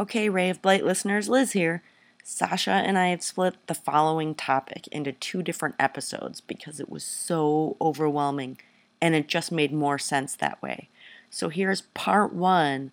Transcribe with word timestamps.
Okay, 0.00 0.30
Ray 0.30 0.48
of 0.48 0.62
Blight 0.62 0.82
listeners, 0.82 1.28
Liz 1.28 1.52
here. 1.52 1.82
Sasha 2.24 2.70
and 2.70 2.96
I 2.96 3.08
have 3.08 3.22
split 3.22 3.56
the 3.66 3.74
following 3.74 4.34
topic 4.34 4.88
into 4.88 5.12
two 5.12 5.42
different 5.42 5.74
episodes 5.78 6.40
because 6.40 6.80
it 6.80 6.88
was 6.88 7.04
so 7.04 7.76
overwhelming 7.82 8.56
and 9.02 9.14
it 9.14 9.28
just 9.28 9.52
made 9.52 9.74
more 9.74 9.98
sense 9.98 10.34
that 10.36 10.62
way. 10.62 10.88
So 11.28 11.50
here's 11.50 11.82
part 11.82 12.32
one 12.32 12.92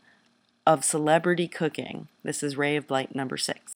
of 0.65 0.83
celebrity 0.83 1.47
cooking. 1.47 2.09
This 2.23 2.43
is 2.43 2.57
Ray 2.57 2.75
of 2.75 2.87
Blight 2.87 3.15
number 3.15 3.37
six. 3.37 3.71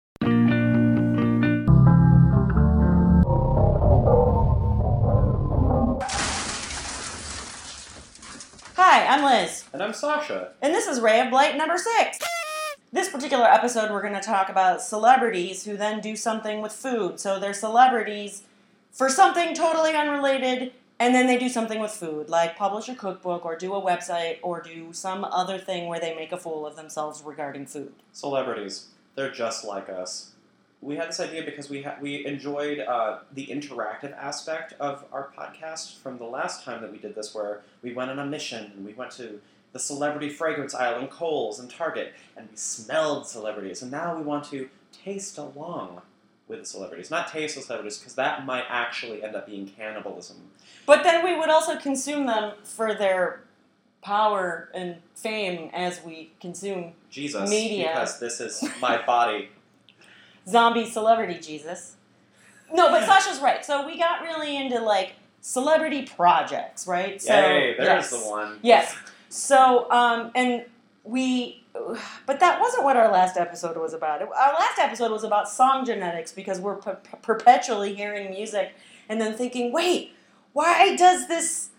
Hi, 8.76 9.06
I'm 9.06 9.24
Liz. 9.24 9.66
And 9.72 9.84
I'm 9.84 9.94
Sasha. 9.94 10.54
And 10.64 10.74
this 10.74 10.88
is 10.88 11.00
Ray 11.00 11.20
of 11.20 11.30
Blight 11.30 11.56
number 11.56 11.78
six. 11.78 12.18
This 12.92 13.08
particular 13.08 13.46
episode, 13.46 13.92
we're 13.92 14.02
going 14.02 14.16
to 14.16 14.20
talk 14.20 14.50
about 14.50 14.82
celebrities 14.82 15.64
who 15.64 15.78
then 15.78 16.02
do 16.02 16.16
something 16.16 16.60
with 16.60 16.72
food. 16.72 17.20
So 17.20 17.40
they're 17.40 17.54
celebrities 17.54 18.42
for 18.92 19.10
something 19.10 19.54
totally 19.54 19.94
unrelated, 19.94 20.74
and 20.98 21.14
then 21.14 21.28
they 21.28 21.38
do 21.38 21.50
something 21.50 21.80
with 21.80 21.92
food, 21.92 22.30
like 22.30 22.58
publish 22.58 22.90
a 22.90 22.96
cookbook 22.96 23.46
or 23.46 23.56
do 23.56 23.76
a 23.76 23.82
website 23.82 24.40
or 24.42 24.60
do 24.60 24.92
some 24.92 25.24
other 25.24 25.60
thing 25.60 25.88
where 25.88 26.00
they 26.00 26.16
make 26.16 26.32
a 26.32 26.38
fool 26.38 26.66
of 26.66 26.76
themselves 26.76 27.22
regarding 27.22 27.68
food. 27.68 27.94
Celebrities. 28.12 28.88
They're 29.14 29.30
just 29.30 29.64
like 29.64 29.88
us. 29.88 30.32
We 30.82 30.96
had 30.96 31.10
this 31.10 31.20
idea 31.20 31.44
because 31.44 31.70
we 31.70 31.84
ha- 31.84 31.98
we 32.02 32.26
enjoyed 32.26 32.80
uh, 32.80 33.20
the 33.32 33.46
interactive 33.48 34.18
aspect 34.18 34.74
of 34.80 35.06
our 35.12 35.30
podcast 35.38 35.98
from 36.00 36.18
the 36.18 36.24
last 36.24 36.64
time 36.64 36.82
that 36.82 36.92
we 36.92 36.98
did 36.98 37.14
this, 37.14 37.36
where 37.36 37.62
we 37.84 37.94
went 37.94 38.10
on 38.10 38.18
a 38.18 38.26
mission 38.26 38.72
and 38.76 38.84
we 38.84 38.94
went 38.94 39.12
to 39.12 39.42
the 39.72 39.80
celebrity 39.80 40.30
fragrance 40.30 40.74
aisle 40.74 41.00
in 41.00 41.08
Kohl's 41.08 41.60
and 41.60 41.70
Target, 41.70 42.14
and 42.36 42.50
we 42.50 42.56
smelled 42.56 43.28
celebrities. 43.28 43.82
And 43.82 43.92
now 43.92 44.16
we 44.16 44.24
want 44.24 44.46
to 44.46 44.70
taste 44.92 45.38
along 45.38 46.02
with 46.48 46.60
the 46.60 46.66
celebrities, 46.66 47.12
not 47.12 47.28
taste 47.28 47.56
the 47.56 47.62
celebrities, 47.62 47.98
because 48.00 48.16
that 48.16 48.46
might 48.46 48.64
actually 48.70 49.24
end 49.24 49.36
up 49.36 49.46
being 49.46 49.68
cannibalism. 49.68 50.38
But 50.86 51.04
then 51.04 51.24
we 51.24 51.38
would 51.38 51.50
also 51.50 51.78
consume 51.78 52.26
them 52.26 52.54
for 52.64 52.96
their 52.96 53.42
power 54.02 54.70
and 54.74 54.98
fame 55.14 55.70
as 55.74 56.02
we 56.04 56.32
consume 56.42 56.94
Jesus, 57.12 57.50
Media. 57.50 57.90
because 57.90 58.20
this 58.20 58.40
is 58.42 58.64
my 58.82 59.00
body. 59.06 59.50
zombie 60.48 60.90
celebrity 60.90 61.40
Jesus. 61.40 61.96
No, 62.74 62.90
but 62.90 63.06
Sasha's 63.06 63.40
right. 63.40 63.64
So 63.66 63.86
we 63.86 63.98
got 63.98 64.22
really 64.22 64.56
into 64.58 64.80
like 64.80 65.14
celebrity 65.42 66.04
projects, 66.04 66.88
right? 66.88 67.22
So 67.22 67.34
Yay, 67.34 67.76
there's 67.78 67.88
yes. 67.88 68.10
the 68.12 68.30
one. 68.30 68.60
Yes. 68.62 68.96
So 69.30 69.90
um 69.92 70.32
and 70.36 70.66
we 71.04 71.64
but 72.26 72.40
that 72.40 72.60
wasn't 72.60 72.84
what 72.84 72.98
our 72.98 73.12
last 73.12 73.38
episode 73.38 73.78
was 73.78 73.94
about. 73.94 74.22
Our 74.22 74.30
last 74.54 74.80
episode 74.80 75.12
was 75.12 75.24
about 75.24 75.48
song 75.50 75.86
genetics 75.86 76.32
because 76.32 76.60
we're 76.60 76.76
per- 76.76 77.00
perpetually 77.22 77.94
hearing 77.96 78.32
music 78.32 78.74
and 79.08 79.22
then 79.22 79.36
thinking, 79.36 79.72
"Wait, 79.72 80.14
why 80.54 80.96
does 80.96 81.28
this 81.28 81.70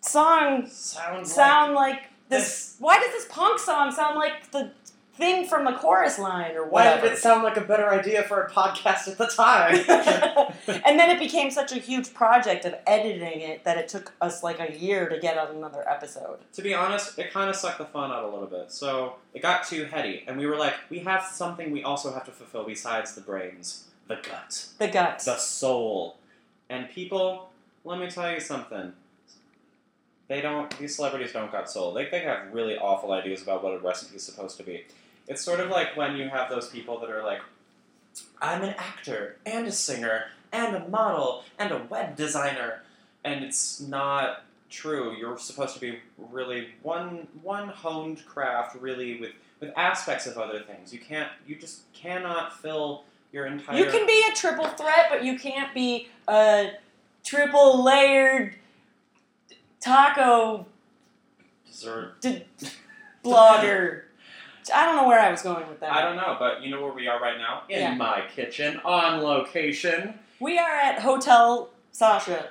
song 0.00 0.66
Sounds 0.68 1.32
sound 1.32 1.74
like 1.74 2.02
this, 2.28 2.42
this- 2.42 2.76
why 2.78 2.98
does 2.98 3.12
this 3.12 3.26
punk 3.30 3.58
song 3.58 3.90
sound 3.92 4.16
like 4.16 4.50
the 4.50 4.72
thing 5.16 5.46
from 5.46 5.64
the 5.64 5.72
chorus 5.72 6.18
line 6.18 6.56
or 6.56 6.64
Why 6.64 6.84
whatever 6.86 7.02
did 7.08 7.12
it 7.12 7.18
sound 7.18 7.42
like 7.44 7.56
a 7.56 7.60
better 7.60 7.88
idea 7.88 8.22
for 8.24 8.42
a 8.42 8.50
podcast 8.50 9.08
at 9.08 9.16
the 9.18 9.26
time? 9.26 9.74
and 10.84 10.98
then 10.98 11.10
it 11.10 11.18
became 11.18 11.50
such 11.50 11.72
a 11.72 11.76
huge 11.76 12.12
project 12.14 12.64
of 12.64 12.74
editing 12.86 13.40
it 13.40 13.64
that 13.64 13.78
it 13.78 13.88
took 13.88 14.12
us 14.20 14.42
like 14.42 14.60
a 14.60 14.76
year 14.78 15.08
to 15.08 15.18
get 15.18 15.38
on 15.38 15.54
another 15.54 15.88
episode. 15.88 16.38
to 16.52 16.62
be 16.62 16.74
honest, 16.74 17.18
it 17.18 17.32
kind 17.32 17.48
of 17.48 17.56
sucked 17.56 17.78
the 17.78 17.84
fun 17.84 18.10
out 18.10 18.24
a 18.24 18.28
little 18.28 18.46
bit. 18.48 18.72
So 18.72 19.14
it 19.32 19.42
got 19.42 19.64
too 19.66 19.84
heady, 19.84 20.24
and 20.26 20.36
we 20.38 20.46
were 20.46 20.56
like, 20.56 20.74
we 20.90 20.98
have 21.00 21.22
something 21.24 21.70
we 21.70 21.82
also 21.84 22.12
have 22.12 22.24
to 22.24 22.30
fulfill 22.32 22.64
besides 22.64 23.14
the 23.14 23.20
brains, 23.20 23.84
the 24.08 24.16
gut, 24.16 24.66
The 24.78 24.88
guts. 24.88 25.24
the 25.26 25.36
soul. 25.36 26.16
And 26.68 26.88
people, 26.90 27.50
let 27.84 27.98
me 28.00 28.10
tell 28.10 28.30
you 28.32 28.40
something. 28.40 28.92
They 30.26 30.40
don't. 30.40 30.76
These 30.78 30.96
celebrities 30.96 31.32
don't 31.32 31.52
got 31.52 31.70
soul. 31.70 31.92
They 31.92 32.08
they 32.08 32.20
have 32.20 32.52
really 32.52 32.78
awful 32.78 33.12
ideas 33.12 33.42
about 33.42 33.62
what 33.62 33.74
a 33.74 33.78
recipe 33.78 34.16
is 34.16 34.22
supposed 34.22 34.56
to 34.56 34.62
be. 34.62 34.84
It's 35.26 35.42
sort 35.42 35.60
of 35.60 35.70
like 35.70 35.96
when 35.96 36.16
you 36.16 36.28
have 36.28 36.50
those 36.50 36.68
people 36.68 36.98
that 37.00 37.10
are 37.10 37.22
like, 37.22 37.40
I'm 38.40 38.62
an 38.62 38.74
actor 38.78 39.36
and 39.46 39.66
a 39.66 39.72
singer 39.72 40.26
and 40.52 40.76
a 40.76 40.88
model 40.88 41.44
and 41.58 41.72
a 41.72 41.78
web 41.88 42.14
designer, 42.16 42.82
and 43.24 43.42
it's 43.44 43.80
not 43.80 44.44
true. 44.70 45.16
You're 45.16 45.38
supposed 45.38 45.74
to 45.74 45.80
be 45.80 45.98
really 46.18 46.68
one 46.82 47.26
one 47.42 47.68
honed 47.68 48.24
craft, 48.26 48.76
really 48.80 49.18
with 49.20 49.32
with 49.60 49.72
aspects 49.76 50.26
of 50.26 50.36
other 50.36 50.60
things. 50.60 50.92
You 50.92 51.00
can't. 51.00 51.28
You 51.46 51.56
just 51.56 51.90
cannot 51.92 52.60
fill 52.60 53.04
your 53.32 53.46
entire. 53.46 53.78
You 53.78 53.86
can 53.86 54.06
be 54.06 54.24
a 54.30 54.34
triple 54.34 54.66
threat, 54.68 55.06
but 55.10 55.24
you 55.24 55.38
can't 55.38 55.72
be 55.74 56.08
a 56.28 56.72
triple 57.24 57.82
layered 57.82 58.54
taco 59.80 60.66
dessert. 61.66 62.20
d- 62.20 62.44
blogger. 63.24 64.02
I 64.72 64.86
don't 64.86 64.96
know 64.96 65.06
where 65.08 65.20
I 65.20 65.30
was 65.30 65.42
going 65.42 65.68
with 65.68 65.80
that. 65.80 65.92
I 65.92 66.02
don't 66.02 66.16
know, 66.16 66.36
but 66.38 66.62
you 66.62 66.70
know 66.70 66.82
where 66.82 66.92
we 66.92 67.06
are 67.06 67.20
right 67.20 67.38
now? 67.38 67.62
In 67.68 67.80
Yeah. 67.80 67.94
my 67.94 68.22
kitchen, 68.34 68.80
on 68.84 69.22
location. 69.22 70.18
We 70.40 70.58
are 70.58 70.76
at 70.76 71.00
Hotel 71.00 71.70
Sasha. 71.92 72.50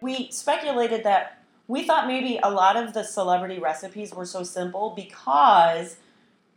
We 0.00 0.30
speculated 0.30 1.04
that 1.04 1.38
we 1.68 1.84
thought 1.84 2.06
maybe 2.06 2.38
a 2.42 2.50
lot 2.50 2.76
of 2.76 2.92
the 2.92 3.04
celebrity 3.04 3.58
recipes 3.58 4.12
were 4.12 4.26
so 4.26 4.42
simple 4.42 4.90
because 4.96 5.96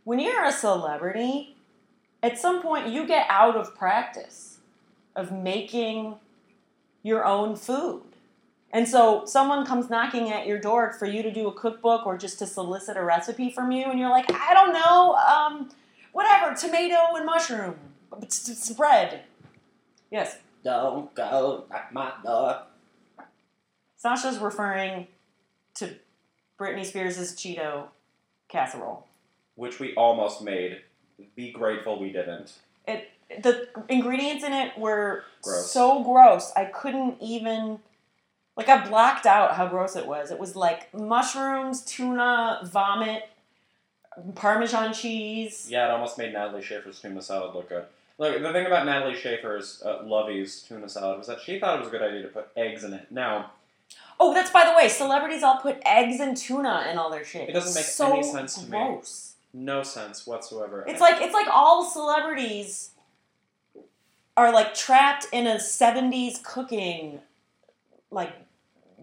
when 0.04 0.18
you're 0.18 0.44
a 0.44 0.52
celebrity, 0.52 1.56
at 2.22 2.38
some 2.38 2.60
point 2.60 2.88
you 2.88 3.06
get 3.06 3.26
out 3.30 3.56
of 3.56 3.74
practice 3.76 4.58
of 5.14 5.30
making 5.32 6.16
your 7.02 7.24
own 7.24 7.56
food. 7.56 8.02
And 8.72 8.86
so 8.88 9.24
someone 9.24 9.64
comes 9.64 9.88
knocking 9.88 10.30
at 10.30 10.46
your 10.46 10.58
door 10.58 10.92
for 10.92 11.06
you 11.06 11.22
to 11.22 11.32
do 11.32 11.46
a 11.48 11.52
cookbook 11.52 12.06
or 12.06 12.18
just 12.18 12.38
to 12.40 12.46
solicit 12.46 12.96
a 12.96 13.02
recipe 13.02 13.50
from 13.50 13.70
you, 13.72 13.84
and 13.86 13.98
you're 13.98 14.10
like, 14.10 14.26
I 14.32 14.52
don't 14.54 14.72
know, 14.72 15.14
um, 15.14 15.70
whatever, 16.12 16.54
tomato 16.54 16.96
and 17.14 17.24
mushroom, 17.24 17.76
s- 18.22 18.48
s- 18.50 18.58
spread. 18.64 19.22
Yes, 20.10 20.38
Don't 20.64 21.14
go 21.14 21.64
at 21.72 21.92
my 21.92 22.12
door. 22.24 22.62
Sasha's 23.96 24.38
referring 24.38 25.06
to 25.74 25.94
Britney 26.58 26.84
Spears' 26.84 27.18
Cheeto 27.34 27.84
casserole. 28.48 29.06
Which 29.54 29.78
we 29.80 29.94
almost 29.94 30.42
made. 30.42 30.82
Be 31.34 31.50
grateful 31.50 31.98
we 31.98 32.12
didn't. 32.12 32.54
It 32.86 33.08
the 33.42 33.68
ingredients 33.88 34.44
in 34.44 34.52
it 34.52 34.78
were 34.78 35.24
Gross. 35.42 35.70
so 35.72 36.04
gross. 36.04 36.52
I 36.54 36.66
couldn't 36.66 37.16
even 37.20 37.80
like 38.56 38.68
I 38.68 38.86
blocked 38.88 39.26
out 39.26 39.54
how 39.54 39.66
gross 39.68 39.96
it 39.96 40.06
was. 40.06 40.30
It 40.30 40.38
was 40.38 40.56
like 40.56 40.92
mushrooms, 40.94 41.82
tuna, 41.82 42.60
vomit, 42.64 43.28
parmesan 44.34 44.92
cheese. 44.94 45.66
Yeah, 45.70 45.86
it 45.88 45.90
almost 45.90 46.18
made 46.18 46.32
Natalie 46.32 46.62
Schafer's 46.62 47.00
tuna 47.00 47.20
salad 47.22 47.54
look 47.54 47.68
good. 47.68 47.84
Look, 48.18 48.40
the 48.40 48.52
thing 48.52 48.64
about 48.66 48.86
Natalie 48.86 49.14
Schafer's 49.14 49.82
uh, 49.84 50.02
Lovey's 50.04 50.62
tuna 50.62 50.88
salad 50.88 51.18
was 51.18 51.26
that 51.26 51.40
she 51.40 51.58
thought 51.58 51.76
it 51.76 51.80
was 51.80 51.88
a 51.88 51.90
good 51.90 52.02
idea 52.02 52.22
to 52.22 52.28
put 52.28 52.48
eggs 52.56 52.82
in 52.84 52.94
it. 52.94 53.06
Now, 53.10 53.50
Oh, 54.18 54.32
that's 54.32 54.50
by 54.50 54.64
the 54.64 54.74
way, 54.74 54.88
celebrities 54.88 55.42
all 55.42 55.58
put 55.58 55.76
eggs 55.84 56.18
and 56.20 56.34
tuna 56.34 56.86
in 56.90 56.96
all 56.96 57.10
their 57.10 57.24
shit. 57.24 57.50
It 57.50 57.52
doesn't 57.52 57.74
make 57.74 57.84
so 57.84 58.14
any 58.14 58.22
sense 58.22 58.54
to 58.54 58.70
me. 58.70 58.98
no 59.52 59.82
sense 59.82 60.26
whatsoever. 60.26 60.84
It's 60.88 61.00
like 61.02 61.20
it's 61.20 61.34
like 61.34 61.46
all 61.52 61.84
celebrities 61.84 62.92
are 64.34 64.50
like 64.52 64.74
trapped 64.74 65.26
in 65.32 65.46
a 65.46 65.56
'70s 65.56 66.42
cooking 66.42 67.20
like 68.10 68.32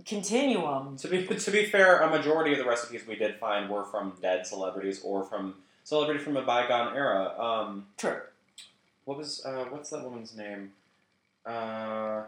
continuum. 0.06 0.98
To 0.98 1.08
be 1.08 1.26
to 1.26 1.52
be 1.52 1.66
fair, 1.66 2.00
a 2.00 2.10
majority 2.10 2.52
of 2.54 2.58
the 2.58 2.66
recipes 2.66 3.06
we 3.08 3.16
did 3.16 3.36
find 3.36 3.70
were 3.70 3.84
from 3.84 4.14
dead 4.22 4.46
celebrities 4.46 5.02
or 5.04 5.24
from 5.24 5.56
celebrity 5.84 6.20
from 6.20 6.38
a 6.38 6.42
bygone 6.42 6.96
era. 6.96 7.34
Um, 7.40 7.88
True. 7.98 8.22
what 9.06 9.18
was 9.18 9.46
uh, 9.46 9.66
what's 9.70 9.90
that 9.92 10.04
woman's 10.04 10.36
name? 10.36 10.72
Uh, 11.46 12.24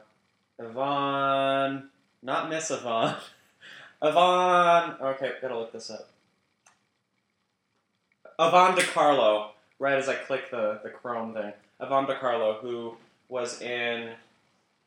Yvonne, 0.59 1.89
not 2.21 2.49
Miss 2.49 2.71
Yvonne. 2.71 3.15
Yvonne. 4.01 4.95
Okay, 5.01 5.31
gotta 5.41 5.57
look 5.57 5.71
this 5.71 5.89
up. 5.89 6.09
Yvonne 8.39 8.75
De 8.75 8.83
Carlo. 8.83 9.51
Right 9.77 9.97
as 9.97 10.07
I 10.07 10.15
click 10.15 10.51
the 10.51 10.79
the 10.83 10.89
Chrome 10.89 11.33
thing, 11.33 11.51
Yvonne 11.81 12.05
De 12.05 12.17
Carlo, 12.17 12.59
who 12.61 12.95
was 13.27 13.61
in 13.61 14.11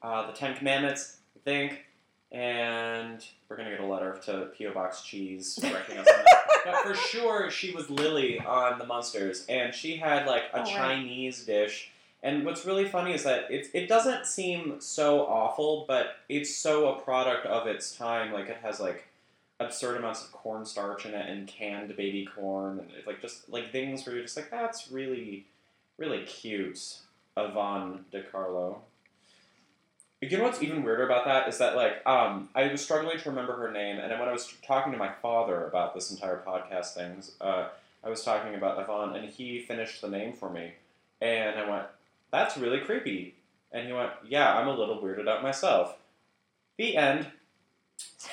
uh, 0.02 0.26
the 0.26 0.32
Ten 0.32 0.56
Commandments, 0.56 1.18
I 1.36 1.40
think, 1.44 1.84
and 2.32 3.24
we're 3.48 3.56
gonna 3.56 3.70
get 3.70 3.80
a 3.80 3.86
letter 3.86 4.18
to 4.24 4.50
PO 4.58 4.72
Box 4.72 5.02
Cheese 5.02 5.58
correcting 5.60 5.98
us 5.98 6.06
on 6.08 6.24
that. 6.24 6.34
But 6.64 6.76
for 6.82 6.94
sure, 6.94 7.50
she 7.50 7.72
was 7.72 7.88
Lily 7.88 8.38
on 8.40 8.78
the 8.78 8.84
Munsters, 8.86 9.46
and 9.48 9.74
she 9.74 9.96
had 9.96 10.26
like 10.26 10.44
a 10.52 10.60
Oh. 10.60 10.64
Chinese 10.64 11.44
dish. 11.44 11.90
And 12.22 12.44
what's 12.44 12.66
really 12.66 12.88
funny 12.88 13.14
is 13.14 13.22
that 13.22 13.48
it, 13.50 13.68
it 13.72 13.86
doesn't 13.88 14.26
seem 14.26 14.80
so 14.80 15.20
awful, 15.26 15.84
but 15.86 16.16
it's 16.28 16.54
so 16.54 16.88
a 16.88 17.00
product 17.00 17.46
of 17.46 17.66
its 17.68 17.96
time. 17.96 18.32
Like 18.32 18.48
it 18.48 18.58
has 18.62 18.80
like 18.80 19.06
absurd 19.60 19.96
amounts 19.96 20.24
of 20.24 20.32
cornstarch 20.32 21.06
in 21.06 21.14
it 21.14 21.28
and 21.28 21.46
canned 21.48 21.96
baby 21.96 22.24
corn 22.32 22.78
and 22.78 22.88
it's 22.96 23.08
like 23.08 23.20
just 23.20 23.48
like 23.48 23.72
things 23.72 24.06
where 24.06 24.14
you're 24.14 24.22
just 24.24 24.36
like 24.36 24.48
that's 24.52 24.88
really 24.92 25.46
really 25.96 26.22
cute 26.26 26.98
Yvonne 27.36 28.04
De 28.12 28.22
Carlo. 28.22 28.82
You 30.20 30.36
know 30.36 30.44
what's 30.44 30.62
even 30.62 30.82
weirder 30.82 31.04
about 31.04 31.26
that 31.26 31.48
is 31.48 31.58
that 31.58 31.76
like 31.76 32.04
um, 32.04 32.48
I 32.54 32.66
was 32.66 32.82
struggling 32.82 33.18
to 33.18 33.30
remember 33.30 33.54
her 33.54 33.70
name, 33.70 33.98
and 33.98 34.10
then 34.10 34.18
when 34.18 34.28
I 34.28 34.32
was 34.32 34.52
talking 34.66 34.92
to 34.92 34.98
my 34.98 35.12
father 35.22 35.66
about 35.66 35.94
this 35.94 36.10
entire 36.10 36.42
podcast 36.44 36.94
things, 36.94 37.32
uh, 37.40 37.68
I 38.02 38.08
was 38.08 38.24
talking 38.24 38.54
about 38.56 38.80
Yvonne, 38.82 39.14
and 39.14 39.28
he 39.28 39.60
finished 39.60 40.00
the 40.00 40.08
name 40.08 40.32
for 40.32 40.50
me, 40.50 40.72
and 41.20 41.56
I 41.56 41.70
went, 41.70 41.86
"That's 42.32 42.56
really 42.56 42.80
creepy," 42.80 43.36
and 43.70 43.86
he 43.86 43.92
went, 43.92 44.10
"Yeah, 44.26 44.56
I'm 44.56 44.66
a 44.66 44.74
little 44.74 45.00
weirded 45.00 45.28
out 45.28 45.42
myself." 45.42 45.96
The 46.78 46.96
end. 46.96 47.28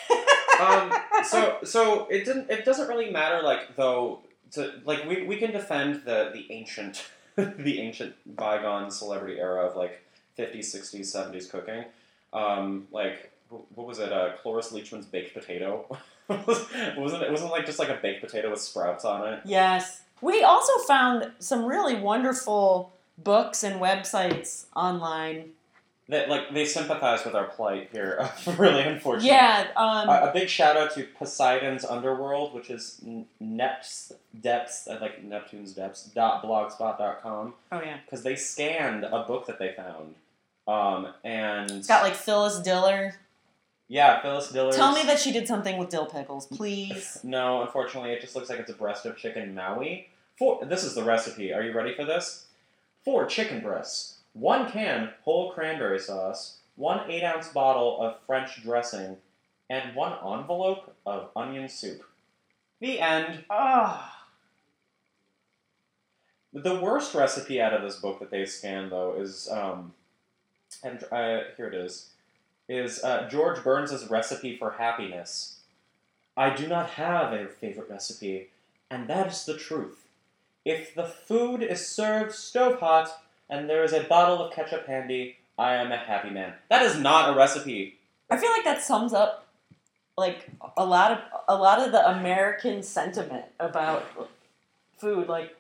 um, 0.59 0.91
so 1.23 1.57
so 1.63 2.07
it 2.07 2.25
didn't 2.25 2.49
it 2.49 2.65
doesn't 2.65 2.87
really 2.87 3.11
matter 3.11 3.43
like 3.43 3.75
though 3.75 4.21
to 4.51 4.81
like 4.85 5.07
we, 5.07 5.23
we 5.23 5.37
can 5.37 5.51
defend 5.51 6.01
the 6.05 6.31
the 6.33 6.51
ancient 6.51 7.05
the 7.35 7.79
ancient 7.79 8.15
bygone 8.35 8.89
celebrity 8.89 9.39
era 9.39 9.65
of 9.65 9.75
like 9.75 10.01
50s 10.37 10.75
60s 10.75 11.15
70s 11.15 11.49
cooking 11.49 11.85
um, 12.33 12.87
like 12.91 13.31
what 13.49 13.87
was 13.87 13.99
it 13.99 14.11
uh, 14.11 14.31
Cloris 14.41 14.71
Leachman's 14.71 15.05
baked 15.05 15.33
potato 15.33 15.85
wasn't 16.27 17.21
it 17.21 17.31
wasn't 17.31 17.51
like 17.51 17.65
just 17.65 17.79
like 17.79 17.89
a 17.89 17.99
baked 18.01 18.21
potato 18.21 18.49
with 18.49 18.59
sprouts 18.59 19.05
on 19.05 19.31
it 19.33 19.41
Yes. 19.45 20.01
We 20.21 20.43
also 20.43 20.79
found 20.87 21.31
some 21.39 21.65
really 21.65 21.95
wonderful 21.95 22.93
books 23.17 23.63
and 23.63 23.79
websites 23.81 24.65
online. 24.75 25.51
that 26.07 26.29
like 26.29 26.53
they 26.53 26.65
sympathize 26.65 27.25
with 27.25 27.35
our 27.35 27.45
plight 27.45 27.89
here 27.91 28.27
really 28.57 28.81
unfortunate 28.81 29.27
Yeah, 29.27 29.67
um, 29.75 30.07
a, 30.09 30.29
a 30.29 30.31
big 30.33 30.49
shout 30.49 30.77
out 30.77 30.93
to 30.95 31.03
Poseidon's 31.17 31.83
Underworld, 31.85 32.53
which 32.53 32.69
is 32.69 33.01
Neps 33.41 34.13
Depths, 34.39 34.87
uh, 34.87 34.97
like 35.01 35.23
Neptune's 35.23 35.73
Depths 35.73 36.05
dot 36.05 36.43
blogspot.com, 36.43 37.53
oh 37.71 37.81
yeah. 37.81 37.97
because 38.05 38.23
they 38.23 38.35
scanned 38.35 39.03
a 39.03 39.23
book 39.23 39.45
that 39.47 39.59
they 39.59 39.73
found. 39.73 40.15
Um, 40.67 41.07
and 41.23 41.69
It's 41.71 41.87
got 41.87 42.03
like 42.03 42.15
Phyllis 42.15 42.59
Diller. 42.59 43.15
yeah, 43.87 44.21
Phyllis 44.21 44.51
Diller. 44.51 44.71
Tell 44.71 44.93
me 44.93 45.03
that 45.03 45.19
she 45.19 45.31
did 45.31 45.47
something 45.47 45.77
with 45.77 45.89
dill 45.89 46.05
pickles, 46.07 46.47
please. 46.47 47.19
No, 47.23 47.61
unfortunately, 47.61 48.11
it 48.11 48.21
just 48.21 48.35
looks 48.35 48.49
like 48.49 48.59
it's 48.59 48.71
a 48.71 48.75
breast 48.75 49.05
of 49.05 49.15
chicken 49.17 49.53
Maui. 49.53 50.09
Four. 50.37 50.65
This 50.65 50.83
is 50.83 50.95
the 50.95 51.03
recipe. 51.03 51.53
Are 51.53 51.61
you 51.61 51.71
ready 51.71 51.93
for 51.95 52.03
this? 52.03 52.47
Four 53.03 53.25
chicken 53.27 53.61
breasts, 53.61 54.17
one 54.33 54.69
can 54.71 55.11
whole 55.23 55.51
cranberry 55.51 55.99
sauce, 55.99 56.57
one 56.75 57.09
eight 57.09 57.23
ounce 57.23 57.49
bottle 57.49 58.01
of 58.01 58.19
French 58.25 58.63
dressing, 58.63 59.17
and 59.69 59.95
one 59.95 60.13
envelope 60.13 60.95
of 61.05 61.29
onion 61.35 61.69
soup. 61.69 62.03
The 62.81 62.99
end. 62.99 63.45
Oh. 63.49 64.11
The 66.53 66.75
worst 66.79 67.13
recipe 67.13 67.61
out 67.61 67.73
of 67.73 67.81
this 67.83 67.97
book 67.97 68.19
that 68.19 68.31
they 68.31 68.45
scanned, 68.45 68.91
though, 68.91 69.13
is 69.19 69.49
um, 69.51 69.93
and 70.83 71.03
uh, 71.11 71.41
here 71.57 71.67
it 71.67 71.73
is, 71.73 72.09
is 72.67 73.03
uh, 73.03 73.27
George 73.29 73.63
Burns's 73.63 74.09
recipe 74.09 74.57
for 74.57 74.71
happiness. 74.71 75.59
I 76.37 76.55
do 76.55 76.67
not 76.67 76.91
have 76.91 77.31
a 77.33 77.47
favorite 77.47 77.89
recipe, 77.89 78.49
and 78.89 79.07
that 79.07 79.27
is 79.27 79.45
the 79.45 79.57
truth. 79.57 80.07
If 80.65 80.95
the 80.95 81.05
food 81.05 81.61
is 81.61 81.87
served 81.87 82.33
stove 82.33 82.79
hot 82.79 83.23
and 83.49 83.69
there 83.69 83.83
is 83.83 83.93
a 83.93 84.03
bottle 84.03 84.43
of 84.43 84.53
ketchup 84.53 84.87
handy, 84.87 85.37
I 85.57 85.75
am 85.75 85.91
a 85.91 85.97
happy 85.97 86.31
man. 86.31 86.53
That 86.69 86.81
is 86.81 86.99
not 86.99 87.29
a 87.29 87.37
recipe. 87.37 87.99
I 88.29 88.37
feel 88.37 88.49
like 88.49 88.63
that 88.65 88.81
sums 88.81 89.13
up 89.13 89.45
like 90.17 90.49
a 90.77 90.85
lot 90.85 91.11
of 91.11 91.19
a 91.47 91.55
lot 91.55 91.79
of 91.79 91.91
the 91.91 92.09
American 92.09 92.81
sentiment 92.81 93.45
about 93.59 94.05
food. 94.97 95.27
Like, 95.27 95.55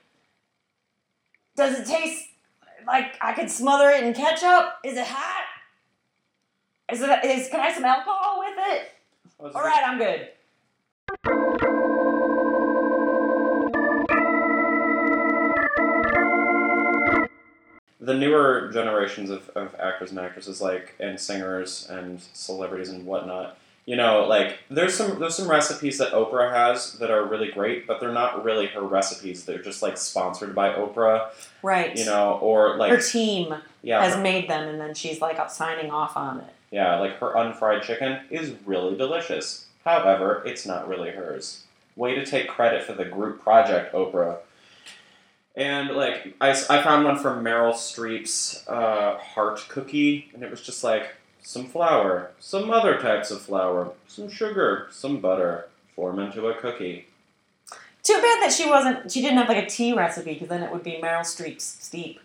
does 1.55 1.79
it 1.79 1.85
taste 1.85 2.29
like 2.87 3.17
I 3.21 3.33
could 3.33 3.49
smother 3.49 3.89
it 3.89 4.03
in 4.03 4.13
ketchup? 4.13 4.73
Is 4.83 4.97
it 4.97 5.05
hot? 5.07 5.43
Is 6.91 7.01
it? 7.01 7.25
Is 7.25 7.49
can 7.49 7.59
I 7.59 7.67
have 7.67 7.75
some 7.75 7.85
alcohol 7.85 8.39
with 8.39 8.55
it? 8.57 8.91
All 9.39 9.63
right, 9.63 9.83
I'm 9.85 9.97
good. 9.97 10.29
the 18.05 18.13
newer 18.13 18.69
generations 18.71 19.29
of, 19.31 19.49
of 19.55 19.75
actors 19.79 20.11
and 20.11 20.19
actresses 20.19 20.61
like 20.61 20.93
and 20.99 21.19
singers 21.19 21.87
and 21.89 22.21
celebrities 22.33 22.89
and 22.89 23.05
whatnot 23.05 23.57
you 23.85 23.95
know 23.95 24.25
like 24.27 24.57
there's 24.69 24.93
some 24.95 25.19
there's 25.19 25.35
some 25.35 25.49
recipes 25.49 25.97
that 25.99 26.11
oprah 26.13 26.51
has 26.51 26.93
that 26.99 27.11
are 27.11 27.23
really 27.25 27.51
great 27.51 27.85
but 27.85 27.99
they're 27.99 28.11
not 28.11 28.43
really 28.43 28.65
her 28.67 28.81
recipes 28.81 29.45
they're 29.45 29.61
just 29.61 29.81
like 29.83 29.97
sponsored 29.97 30.55
by 30.55 30.69
oprah 30.73 31.29
Right. 31.61 31.95
you 31.95 32.05
know 32.05 32.39
or 32.41 32.77
like 32.77 32.91
her 32.91 32.99
team 33.01 33.53
yeah 33.83 34.03
has 34.03 34.15
her- 34.15 34.21
made 34.21 34.49
them, 34.49 34.67
and 34.67 34.81
then 34.81 34.93
she's 34.95 35.21
like 35.21 35.37
signing 35.51 35.91
off 35.91 36.17
on 36.17 36.39
it. 36.39 36.53
yeah 36.71 36.99
like 36.99 37.17
her 37.19 37.35
unfried 37.35 37.83
chicken 37.83 38.19
is 38.31 38.53
really 38.65 38.97
delicious 38.97 39.65
however 39.83 40.41
it's 40.45 40.65
not 40.65 40.87
really 40.87 41.11
hers 41.11 41.63
way 41.95 42.15
to 42.15 42.25
take 42.25 42.47
credit 42.47 42.83
for 42.83 42.93
the 42.93 43.05
group 43.05 43.43
project 43.43 43.93
oprah 43.93 44.37
and 45.55 45.91
like 45.91 46.35
I, 46.41 46.49
I 46.51 46.81
found 46.83 47.05
one 47.05 47.17
from 47.17 47.43
Meryl 47.43 47.73
Streep's 47.73 48.67
uh, 48.67 49.17
heart 49.19 49.63
cookie, 49.69 50.29
and 50.33 50.43
it 50.43 50.51
was 50.51 50.61
just 50.61 50.83
like 50.83 51.15
some 51.45 51.67
flour, 51.67 52.31
some 52.39 52.71
other 52.71 52.99
types 52.99 53.29
of 53.29 53.39
flour, 53.39 53.91
some 54.07 54.27
sugar, 54.27 54.87
some 54.89 55.21
butter, 55.21 55.69
form 55.95 56.17
into 56.17 56.47
a 56.47 56.55
cookie. 56.55 57.05
Too 58.01 58.15
bad 58.15 58.41
that 58.41 58.51
she 58.51 58.67
wasn't. 58.67 59.11
She 59.11 59.21
didn't 59.21 59.37
have 59.37 59.47
like 59.47 59.63
a 59.63 59.67
tea 59.67 59.93
recipe, 59.93 60.33
because 60.33 60.49
then 60.49 60.63
it 60.63 60.71
would 60.71 60.83
be 60.83 60.99
Meryl 61.01 61.21
Streep's 61.21 61.63
steep. 61.63 62.19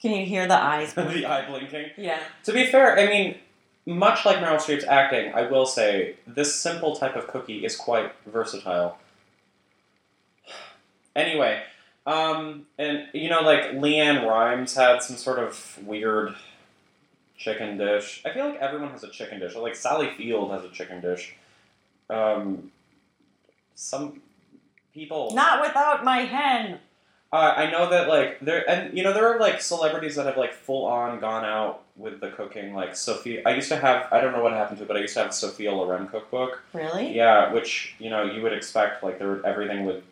Can 0.00 0.12
you 0.12 0.24
hear 0.24 0.46
the 0.46 0.56
eyes? 0.56 0.94
the 0.94 1.26
eye 1.26 1.46
blinking. 1.48 1.90
yeah. 1.96 2.20
To 2.44 2.52
be 2.52 2.66
fair, 2.66 2.96
I 2.96 3.06
mean, 3.06 3.36
much 3.84 4.24
like 4.24 4.36
Meryl 4.36 4.58
Streep's 4.58 4.84
acting, 4.84 5.32
I 5.34 5.50
will 5.50 5.66
say 5.66 6.16
this 6.26 6.54
simple 6.54 6.94
type 6.94 7.16
of 7.16 7.26
cookie 7.26 7.64
is 7.64 7.76
quite 7.76 8.12
versatile. 8.26 8.98
Anyway, 11.16 11.62
um, 12.06 12.66
and 12.78 13.06
you 13.12 13.28
know, 13.28 13.40
like 13.40 13.72
LeAnn 13.72 14.26
Rimes 14.26 14.74
had 14.74 15.02
some 15.02 15.16
sort 15.16 15.38
of 15.38 15.78
weird 15.84 16.34
chicken 17.36 17.78
dish. 17.78 18.22
I 18.24 18.30
feel 18.30 18.46
like 18.48 18.60
everyone 18.60 18.90
has 18.90 19.04
a 19.04 19.10
chicken 19.10 19.40
dish. 19.40 19.54
Like 19.54 19.76
Sally 19.76 20.10
Field 20.10 20.50
has 20.52 20.64
a 20.64 20.70
chicken 20.70 21.00
dish. 21.00 21.34
Um, 22.10 22.70
some 23.74 24.20
people 24.92 25.32
Not 25.34 25.60
without 25.62 26.04
my 26.04 26.18
hen. 26.20 26.78
uh, 27.32 27.54
I 27.56 27.70
know 27.70 27.90
that 27.90 28.08
like 28.08 28.38
there 28.40 28.68
and 28.68 28.96
you 28.96 29.02
know 29.02 29.12
there 29.12 29.26
are 29.34 29.40
like 29.40 29.60
celebrities 29.60 30.14
that 30.16 30.26
have 30.26 30.36
like 30.36 30.52
full 30.52 30.84
on 30.84 31.18
gone 31.20 31.44
out 31.44 31.82
with 31.96 32.20
the 32.20 32.30
cooking. 32.30 32.74
Like 32.74 32.94
Sophia, 32.94 33.42
I 33.44 33.54
used 33.54 33.68
to 33.70 33.76
have 33.76 34.06
I 34.12 34.20
don't 34.20 34.32
know 34.32 34.42
what 34.42 34.52
happened 34.52 34.78
to 34.78 34.84
it, 34.84 34.88
but 34.88 34.96
I 34.96 35.00
used 35.00 35.14
to 35.14 35.22
have 35.22 35.34
Sophia 35.34 35.72
Loren 35.72 36.06
cookbook. 36.08 36.62
Really? 36.72 37.14
Yeah, 37.16 37.52
which 37.52 37.94
you 37.98 38.10
know 38.10 38.24
you 38.24 38.42
would 38.42 38.52
expect 38.52 39.02
like 39.02 39.18
there 39.18 39.44
everything 39.44 39.84
would 39.86 40.02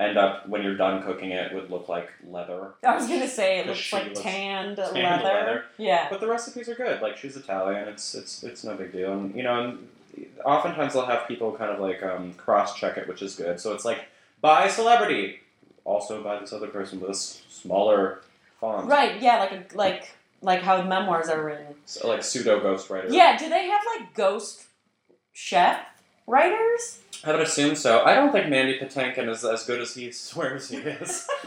end 0.00 0.16
up 0.16 0.48
when 0.48 0.62
you're 0.62 0.76
done 0.76 1.02
cooking 1.02 1.30
it 1.30 1.52
would 1.54 1.70
look 1.70 1.88
like 1.88 2.10
leather. 2.26 2.72
I 2.84 2.94
was 2.96 3.06
gonna 3.06 3.28
say 3.28 3.60
it 3.60 3.66
looks 3.66 3.92
like 3.92 4.06
looks- 4.06 4.20
tanned, 4.20 4.76
tanned 4.78 4.94
leather. 4.94 5.22
leather. 5.24 5.64
Yeah. 5.76 6.08
But 6.10 6.20
the 6.20 6.26
recipes 6.26 6.68
are 6.68 6.74
good. 6.74 7.00
Like 7.02 7.16
she's 7.18 7.36
Italian. 7.36 7.86
It's 7.88 8.14
it's 8.14 8.42
it's 8.42 8.64
no 8.64 8.74
big 8.76 8.92
deal. 8.92 9.12
And 9.12 9.34
you 9.34 9.42
know, 9.42 9.60
and 9.60 9.88
oftentimes 10.44 10.94
they'll 10.94 11.06
have 11.06 11.28
people 11.28 11.52
kind 11.52 11.70
of 11.70 11.80
like 11.80 12.02
um, 12.02 12.32
cross 12.34 12.74
check 12.78 12.96
it, 12.96 13.06
which 13.06 13.22
is 13.22 13.36
good. 13.36 13.60
So 13.60 13.74
it's 13.74 13.84
like 13.84 14.06
by 14.40 14.68
celebrity, 14.68 15.40
also 15.84 16.22
by 16.22 16.38
this 16.40 16.52
other 16.52 16.68
person 16.68 16.98
with 17.00 17.10
a 17.10 17.12
s- 17.12 17.42
smaller 17.50 18.22
font. 18.60 18.88
Right. 18.88 19.20
Yeah. 19.20 19.38
Like 19.38 19.52
a, 19.52 19.64
like 19.76 20.10
like 20.42 20.62
how 20.62 20.80
memoirs 20.82 21.28
are 21.28 21.44
written. 21.44 21.74
So, 21.84 22.08
like 22.08 22.24
pseudo 22.24 22.60
ghostwriter. 22.60 23.06
Yeah. 23.12 23.36
Do 23.36 23.48
they 23.50 23.66
have 23.66 23.82
like 23.98 24.14
ghost 24.14 24.64
chef 25.34 25.78
writers? 26.26 27.00
I 27.24 27.32
would 27.32 27.40
assume 27.40 27.76
so. 27.76 28.02
I 28.04 28.14
don't 28.14 28.32
think 28.32 28.48
Mandy 28.48 28.78
Patinkin 28.78 29.28
is 29.28 29.44
as 29.44 29.64
good 29.64 29.80
as 29.80 29.94
he 29.94 30.10
swears 30.10 30.70
he 30.70 30.78
is. 30.78 31.28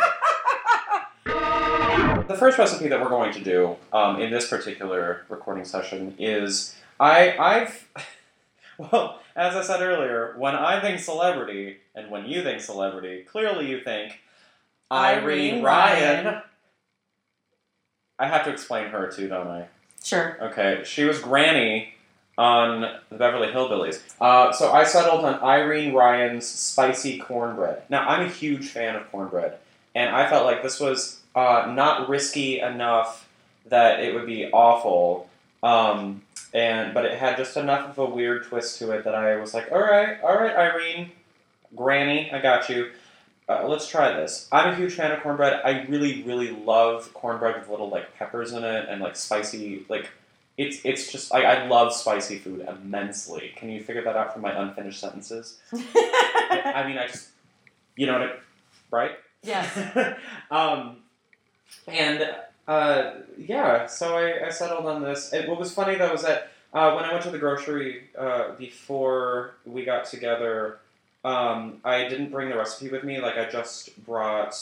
the 2.27 2.35
first 2.37 2.57
recipe 2.57 2.87
that 2.89 3.01
we're 3.01 3.09
going 3.09 3.33
to 3.33 3.43
do 3.43 3.75
um, 3.91 4.21
in 4.21 4.31
this 4.31 4.47
particular 4.47 5.25
recording 5.29 5.65
session 5.65 6.15
is 6.19 6.75
I 6.99 7.35
I've 7.37 7.89
well 8.77 9.19
as 9.35 9.55
I 9.55 9.63
said 9.63 9.81
earlier 9.81 10.35
when 10.37 10.55
I 10.55 10.79
think 10.79 10.99
celebrity 10.99 11.77
and 11.95 12.11
when 12.11 12.25
you 12.25 12.43
think 12.43 12.61
celebrity 12.61 13.23
clearly 13.23 13.67
you 13.69 13.81
think 13.81 14.19
Irene, 14.91 15.23
Irene 15.23 15.63
Ryan. 15.63 16.25
Ryan. 16.25 16.41
I 18.19 18.27
have 18.27 18.45
to 18.45 18.51
explain 18.51 18.89
her 18.89 19.11
too, 19.11 19.27
don't 19.27 19.47
I? 19.47 19.67
Sure. 20.03 20.37
Okay, 20.39 20.83
she 20.85 21.03
was 21.03 21.19
Granny 21.19 21.95
on 22.37 22.81
the 23.09 23.17
Beverly 23.17 23.49
Hillbillies. 23.49 24.01
Uh, 24.19 24.51
so 24.51 24.71
I 24.71 24.83
settled 24.83 25.23
on 25.23 25.35
Irene 25.41 25.93
Ryan's 25.93 26.47
spicy 26.47 27.19
cornbread. 27.19 27.83
Now 27.89 28.07
I'm 28.07 28.25
a 28.25 28.29
huge 28.29 28.69
fan 28.69 28.95
of 28.95 29.09
cornbread, 29.11 29.57
and 29.93 30.15
I 30.15 30.29
felt 30.29 30.45
like 30.45 30.63
this 30.63 30.79
was 30.79 31.21
uh, 31.35 31.71
not 31.75 32.09
risky 32.09 32.59
enough 32.59 33.27
that 33.67 33.99
it 33.99 34.13
would 34.13 34.25
be 34.25 34.49
awful. 34.51 35.29
Um, 35.61 36.23
and 36.53 36.93
but 36.93 37.05
it 37.05 37.17
had 37.17 37.37
just 37.37 37.57
enough 37.57 37.89
of 37.89 37.97
a 37.97 38.05
weird 38.05 38.45
twist 38.45 38.77
to 38.79 38.91
it 38.91 39.03
that 39.05 39.15
I 39.15 39.37
was 39.37 39.53
like, 39.53 39.71
all 39.71 39.79
right, 39.79 40.21
all 40.21 40.35
right, 40.35 40.55
Irene, 40.55 41.11
Granny, 41.75 42.31
I 42.31 42.41
got 42.41 42.69
you. 42.69 42.91
Uh, 43.49 43.67
let's 43.67 43.87
try 43.87 44.13
this. 44.13 44.47
I'm 44.51 44.73
a 44.73 44.75
huge 44.75 44.93
fan 44.93 45.11
of 45.11 45.21
cornbread. 45.21 45.61
I 45.65 45.83
really, 45.83 46.23
really 46.23 46.51
love 46.51 47.13
cornbread 47.13 47.59
with 47.59 47.69
little 47.69 47.89
like 47.89 48.15
peppers 48.17 48.53
in 48.53 48.63
it 48.63 48.87
and 48.89 49.01
like 49.01 49.15
spicy 49.15 49.85
like. 49.89 50.09
It's 50.57 50.77
it's 50.83 51.11
just 51.11 51.33
I, 51.33 51.43
I 51.43 51.67
love 51.67 51.93
spicy 51.93 52.37
food 52.37 52.67
immensely. 52.67 53.53
Can 53.55 53.69
you 53.69 53.81
figure 53.81 54.03
that 54.03 54.15
out 54.15 54.33
from 54.33 54.43
my 54.43 54.51
unfinished 54.51 54.99
sentences? 54.99 55.57
I 55.73 56.83
mean, 56.87 56.97
I 56.97 57.07
just 57.07 57.29
you 57.95 58.05
know 58.05 58.19
what, 58.19 58.29
I, 58.29 58.35
right? 58.91 59.11
yes. 59.43 60.17
um, 60.51 60.97
and 61.87 62.35
uh, 62.67 63.11
yeah, 63.37 63.87
so 63.87 64.17
I, 64.17 64.47
I 64.47 64.49
settled 64.49 64.85
on 64.85 65.01
this. 65.03 65.33
And 65.33 65.47
what 65.47 65.59
was 65.59 65.73
funny 65.73 65.95
though 65.95 66.11
was 66.11 66.23
that 66.23 66.51
uh, 66.73 66.93
when 66.93 67.05
I 67.05 67.11
went 67.11 67.23
to 67.25 67.31
the 67.31 67.37
grocery 67.37 68.09
uh, 68.17 68.53
before 68.55 69.55
we 69.65 69.85
got 69.85 70.05
together, 70.05 70.79
um, 71.23 71.79
I 71.83 72.07
didn't 72.07 72.31
bring 72.31 72.49
the 72.49 72.57
recipe 72.57 72.89
with 72.89 73.03
me. 73.03 73.19
Like 73.19 73.37
I 73.37 73.49
just 73.49 74.03
brought 74.05 74.55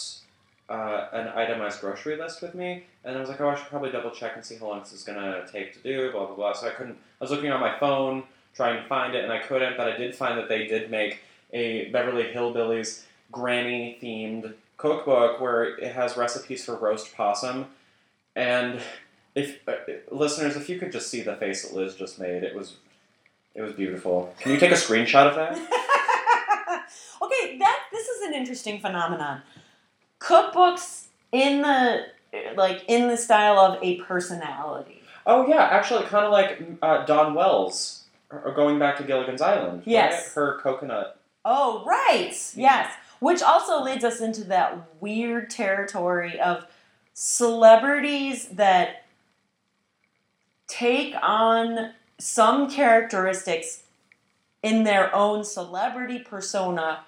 uh, 0.71 1.09
an 1.11 1.27
itemized 1.29 1.81
grocery 1.81 2.15
list 2.15 2.41
with 2.41 2.55
me, 2.55 2.85
and 3.03 3.17
I 3.17 3.19
was 3.19 3.29
like, 3.29 3.41
oh, 3.41 3.49
I 3.49 3.55
should 3.55 3.67
probably 3.67 3.91
double 3.91 4.11
check 4.11 4.33
and 4.35 4.45
see 4.45 4.55
how 4.55 4.67
long 4.69 4.79
this 4.79 4.93
is 4.93 5.03
gonna 5.03 5.45
take 5.51 5.73
to 5.73 5.79
do. 5.79 6.11
Blah 6.11 6.27
blah 6.27 6.35
blah. 6.35 6.53
So 6.53 6.67
I 6.67 6.71
couldn't. 6.71 6.97
I 7.19 7.23
was 7.23 7.31
looking 7.31 7.51
on 7.51 7.59
my 7.59 7.77
phone 7.77 8.23
trying 8.55 8.81
to 8.81 8.87
find 8.87 9.13
it, 9.13 9.23
and 9.23 9.33
I 9.33 9.39
couldn't. 9.39 9.75
But 9.75 9.89
I 9.89 9.97
did 9.97 10.15
find 10.15 10.37
that 10.37 10.47
they 10.47 10.67
did 10.67 10.89
make 10.89 11.19
a 11.51 11.89
Beverly 11.89 12.23
Hillbillies 12.23 13.03
granny 13.31 13.97
themed 14.01 14.53
cookbook 14.77 15.41
where 15.41 15.77
it 15.77 15.93
has 15.93 16.15
recipes 16.15 16.63
for 16.63 16.75
roast 16.75 17.15
possum. 17.15 17.67
And 18.35 18.79
if 19.35 19.59
uh, 19.67 19.73
listeners, 20.09 20.55
if 20.55 20.69
you 20.69 20.79
could 20.79 20.93
just 20.93 21.09
see 21.09 21.21
the 21.21 21.35
face 21.35 21.67
that 21.67 21.75
Liz 21.75 21.95
just 21.95 22.17
made, 22.17 22.43
it 22.43 22.55
was 22.55 22.77
it 23.55 23.61
was 23.61 23.73
beautiful. 23.73 24.33
Can 24.39 24.53
you 24.53 24.57
take 24.57 24.71
a 24.71 24.75
screenshot 24.75 25.27
of 25.27 25.35
that? 25.35 25.51
okay, 27.21 27.57
that 27.57 27.79
this 27.91 28.07
is 28.07 28.21
an 28.21 28.33
interesting 28.33 28.79
phenomenon. 28.79 29.41
Cookbooks 30.21 31.07
in 31.31 31.61
the 31.61 32.05
like 32.55 32.83
in 32.87 33.07
the 33.07 33.17
style 33.17 33.57
of 33.57 33.83
a 33.83 33.97
personality. 34.01 35.01
Oh 35.25 35.47
yeah, 35.47 35.63
actually, 35.63 36.05
kind 36.05 36.25
of 36.25 36.31
like 36.31 36.61
uh, 36.81 37.05
Dawn 37.05 37.33
Wells, 37.33 38.03
or 38.29 38.53
going 38.55 38.79
back 38.79 38.97
to 38.97 39.03
Gilligan's 39.03 39.41
Island. 39.41 39.79
right? 39.79 39.87
Yes. 39.87 40.33
her 40.33 40.59
coconut. 40.61 41.19
Oh, 41.43 41.83
right. 41.85 42.33
Yes. 42.55 42.93
Which 43.19 43.41
also 43.41 43.83
leads 43.83 44.03
us 44.03 44.21
into 44.21 44.43
that 44.45 44.77
weird 44.99 45.49
territory 45.49 46.39
of 46.39 46.65
celebrities 47.13 48.47
that 48.49 49.05
take 50.67 51.15
on 51.21 51.93
some 52.19 52.69
characteristics 52.69 53.83
in 54.63 54.83
their 54.83 55.13
own 55.15 55.43
celebrity 55.43 56.19
persona 56.19 57.03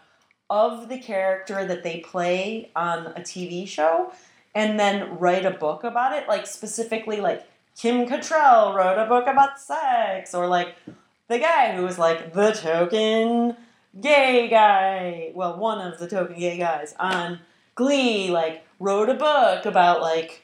of 0.49 0.89
the 0.89 0.97
character 0.97 1.65
that 1.65 1.83
they 1.83 1.99
play 1.99 2.71
on 2.75 3.07
a 3.07 3.21
TV 3.21 3.67
show 3.67 4.11
and 4.53 4.79
then 4.79 5.17
write 5.17 5.45
a 5.45 5.51
book 5.51 5.83
about 5.83 6.13
it. 6.13 6.27
Like, 6.27 6.45
specifically, 6.45 7.19
like 7.21 7.47
Kim 7.77 8.05
Cattrall 8.05 8.75
wrote 8.75 9.03
a 9.03 9.07
book 9.07 9.27
about 9.27 9.59
sex, 9.59 10.33
or 10.35 10.47
like 10.47 10.75
the 11.27 11.39
guy 11.39 11.75
who 11.75 11.83
was 11.83 11.97
like 11.97 12.33
the 12.33 12.51
token 12.51 13.55
gay 13.99 14.47
guy, 14.49 15.31
well, 15.35 15.57
one 15.57 15.85
of 15.85 15.99
the 15.99 16.07
token 16.07 16.39
gay 16.39 16.57
guys 16.57 16.95
on 16.99 17.39
Glee, 17.75 18.29
like, 18.29 18.63
wrote 18.79 19.09
a 19.09 19.13
book 19.15 19.65
about, 19.65 20.01
like, 20.01 20.43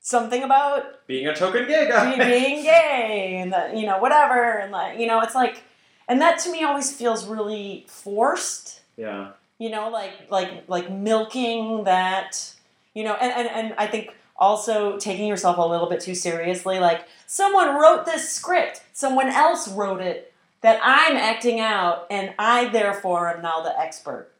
something 0.00 0.42
about 0.42 1.06
Being 1.06 1.26
a 1.26 1.34
token 1.34 1.66
gay 1.66 1.88
guy. 1.88 2.16
being 2.16 2.62
gay 2.64 3.38
and 3.40 3.52
that, 3.52 3.76
you 3.76 3.86
know, 3.86 3.98
whatever. 3.98 4.58
And, 4.58 4.70
like, 4.70 4.98
you 4.98 5.06
know, 5.06 5.20
it's 5.20 5.34
like, 5.34 5.62
and 6.08 6.20
that 6.20 6.38
to 6.40 6.52
me 6.52 6.62
always 6.62 6.94
feels 6.94 7.26
really 7.26 7.86
forced, 7.88 8.80
yeah. 8.96 9.30
you 9.58 9.70
know, 9.70 9.88
like, 9.90 10.30
like, 10.30 10.68
like 10.68 10.90
milking 10.90 11.84
that, 11.84 12.52
you 12.94 13.04
know, 13.04 13.14
and, 13.14 13.32
and, 13.32 13.48
and 13.48 13.74
I 13.78 13.86
think 13.86 14.14
also 14.36 14.98
taking 14.98 15.26
yourself 15.28 15.58
a 15.58 15.62
little 15.62 15.88
bit 15.88 16.00
too 16.00 16.14
seriously. 16.14 16.78
Like, 16.78 17.06
someone 17.26 17.74
wrote 17.76 18.04
this 18.04 18.30
script, 18.30 18.82
someone 18.92 19.28
else 19.28 19.68
wrote 19.68 20.00
it 20.00 20.32
that 20.62 20.80
I'm 20.82 21.16
acting 21.16 21.60
out, 21.60 22.06
and 22.10 22.34
I 22.38 22.68
therefore 22.68 23.28
am 23.34 23.42
now 23.42 23.62
the 23.62 23.78
expert. 23.78 24.30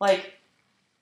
Like, 0.00 0.34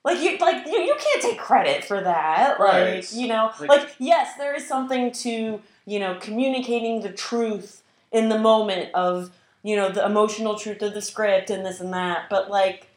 like 0.03 0.21
you, 0.21 0.37
like 0.37 0.65
you, 0.65 0.73
you 0.79 0.95
can't 0.99 1.21
take 1.21 1.37
credit 1.39 1.83
for 1.83 2.01
that. 2.01 2.59
Right. 2.59 2.95
Like, 2.95 3.13
you 3.13 3.27
know, 3.27 3.51
Like- 3.59 3.69
like 3.69 3.95
yes, 3.99 4.37
there 4.37 4.55
is 4.55 4.65
something 4.67 5.11
to 5.11 5.59
you 5.85 5.99
know 5.99 6.17
communicating 6.21 7.01
the 7.01 7.11
truth 7.11 7.81
in 8.11 8.29
the 8.29 8.39
moment 8.39 8.93
of 8.93 9.31
you 9.67 9.75
know 9.75 9.91
the 9.91 10.05
emotional 10.05 10.57
truth 10.57 10.81
of 10.81 10.93
the 10.93 11.01
script 11.01 11.49
and 11.49 11.65
this 11.65 11.81
and 11.81 11.91
that, 11.91 12.29
but 12.29 12.49
like 12.49 12.87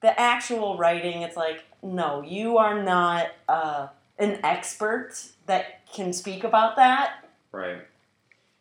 the 0.00 0.18
actual 0.18 0.78
writing, 0.78 1.20
it's 1.20 1.36
like 1.36 1.64
no, 1.82 2.22
you 2.22 2.56
are 2.56 2.82
not 2.82 3.26
uh, 3.46 3.88
an 4.18 4.40
expert 4.42 5.12
that 5.44 5.86
can 5.92 6.14
speak 6.14 6.42
about 6.42 6.76
that. 6.76 7.28
Right. 7.52 7.76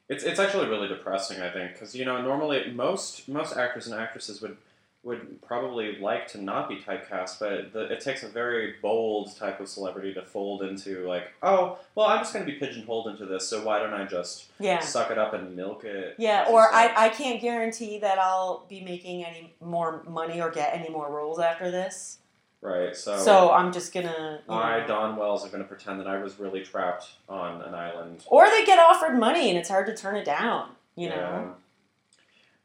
It's 0.10 0.26
it's 0.26 0.42
actually 0.42 0.68
really 0.68 0.90
depressing, 0.90 1.42
I 1.42 1.52
think, 1.52 1.72
because 1.72 1.96
you 1.96 2.04
know 2.04 2.22
normally 2.22 2.70
most 2.74 3.30
most 3.30 3.56
actors 3.56 3.88
and 3.88 3.98
actresses 3.98 4.42
would 4.42 4.58
would 5.04 5.42
probably 5.42 5.98
like 6.00 6.28
to 6.30 6.42
not 6.42 6.70
be 6.70 6.78
typecast, 6.78 7.38
but 7.38 7.74
the, 7.74 7.92
it 7.92 8.00
takes 8.00 8.24
a 8.24 8.28
very 8.30 8.76
bold 8.82 9.36
type 9.38 9.60
of 9.60 9.68
celebrity 9.68 10.14
to 10.14 10.22
fold 10.24 10.64
into 10.64 11.06
like, 11.06 11.26
oh, 11.44 11.78
well, 11.94 12.08
I'm 12.08 12.20
just 12.20 12.34
going 12.34 12.46
to 12.46 12.50
be 12.52 12.58
pigeonholed 12.58 13.08
into 13.08 13.26
this, 13.26 13.46
so 13.48 13.64
why 13.66 13.80
don't 13.80 13.94
I 13.94 14.06
just 14.06 14.46
Yeah. 14.60 14.80
suck 14.80 15.12
it 15.12 15.18
up 15.18 15.34
and 15.34 15.58
milk 15.58 15.84
it? 15.84 16.16
Yeah, 16.18 16.46
or? 16.50 16.74
I, 16.74 16.94
I 16.96 17.10
can't 17.10 17.42
guarantee 17.42 18.00
that 18.00 18.18
I'll 18.18 18.66
be 18.70 18.80
making 18.80 19.26
any 19.26 19.54
more 19.60 20.04
money 20.08 20.40
or 20.40 20.50
get 20.50 20.74
any 20.74 20.88
more 20.90 21.12
roles 21.12 21.38
after 21.38 21.70
this. 21.70 22.20
right. 22.62 22.96
So, 22.96 23.18
So 23.18 23.52
I'm 23.52 23.74
just 23.74 23.94
gonna. 23.94 24.40
I, 24.48 24.80
know. 24.80 24.88
Dawn 24.88 25.18
Wells, 25.18 25.46
are 25.46 25.50
going 25.50 25.64
to 25.64 25.68
pretend 25.68 26.00
that 26.00 26.08
I 26.08 26.18
was 26.24 26.40
really 26.40 26.64
trapped 26.64 27.10
on 27.28 27.62
an 27.64 27.76
island. 27.76 28.24
Or 28.28 28.50
they 28.50 28.64
get 28.64 28.80
offered 28.80 29.20
money 29.20 29.50
and 29.50 29.58
it's 29.58 29.68
hard 29.68 29.86
to 29.88 29.96
turn 29.98 30.16
it 30.16 30.24
down. 30.24 30.70
You 30.96 31.10
know. 31.10 31.56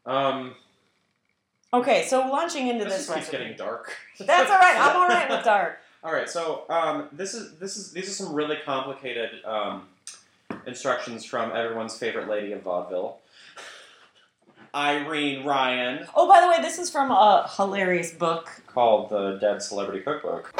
Um, 0.06 0.54
Okay, 1.72 2.06
so 2.06 2.20
launching 2.28 2.68
into 2.68 2.84
this 2.84 2.94
this, 2.94 3.06
keeps 3.06 3.16
recipe. 3.18 3.36
getting 3.38 3.56
dark. 3.56 3.94
That's 4.18 4.50
all 4.50 4.58
right. 4.58 4.76
I'm 4.78 4.96
all 4.96 5.08
right 5.08 5.28
with 5.28 5.44
dark. 5.44 5.78
All 6.04 6.12
right, 6.12 6.28
so 6.30 6.62
um, 6.70 7.08
this 7.10 7.34
is 7.34 7.56
this 7.58 7.76
is 7.76 7.90
these 7.90 8.08
are 8.08 8.12
some 8.12 8.32
really 8.32 8.56
complicated 8.64 9.44
um, 9.44 9.88
instructions 10.64 11.24
from 11.24 11.50
everyone's 11.50 11.98
favorite 11.98 12.28
lady 12.28 12.52
of 12.52 12.62
vaudeville, 12.62 13.18
Irene 14.72 15.44
Ryan, 15.44 16.06
Oh, 16.14 16.28
by 16.28 16.40
the 16.40 16.46
way, 16.48 16.62
this 16.62 16.78
is 16.78 16.88
from 16.88 17.10
a 17.10 17.50
hilarious 17.56 18.12
book. 18.12 18.48
called 18.68 19.10
the 19.10 19.38
Dead 19.40 19.60
Celebrity 19.60 20.00
Cookbook. 20.02 20.52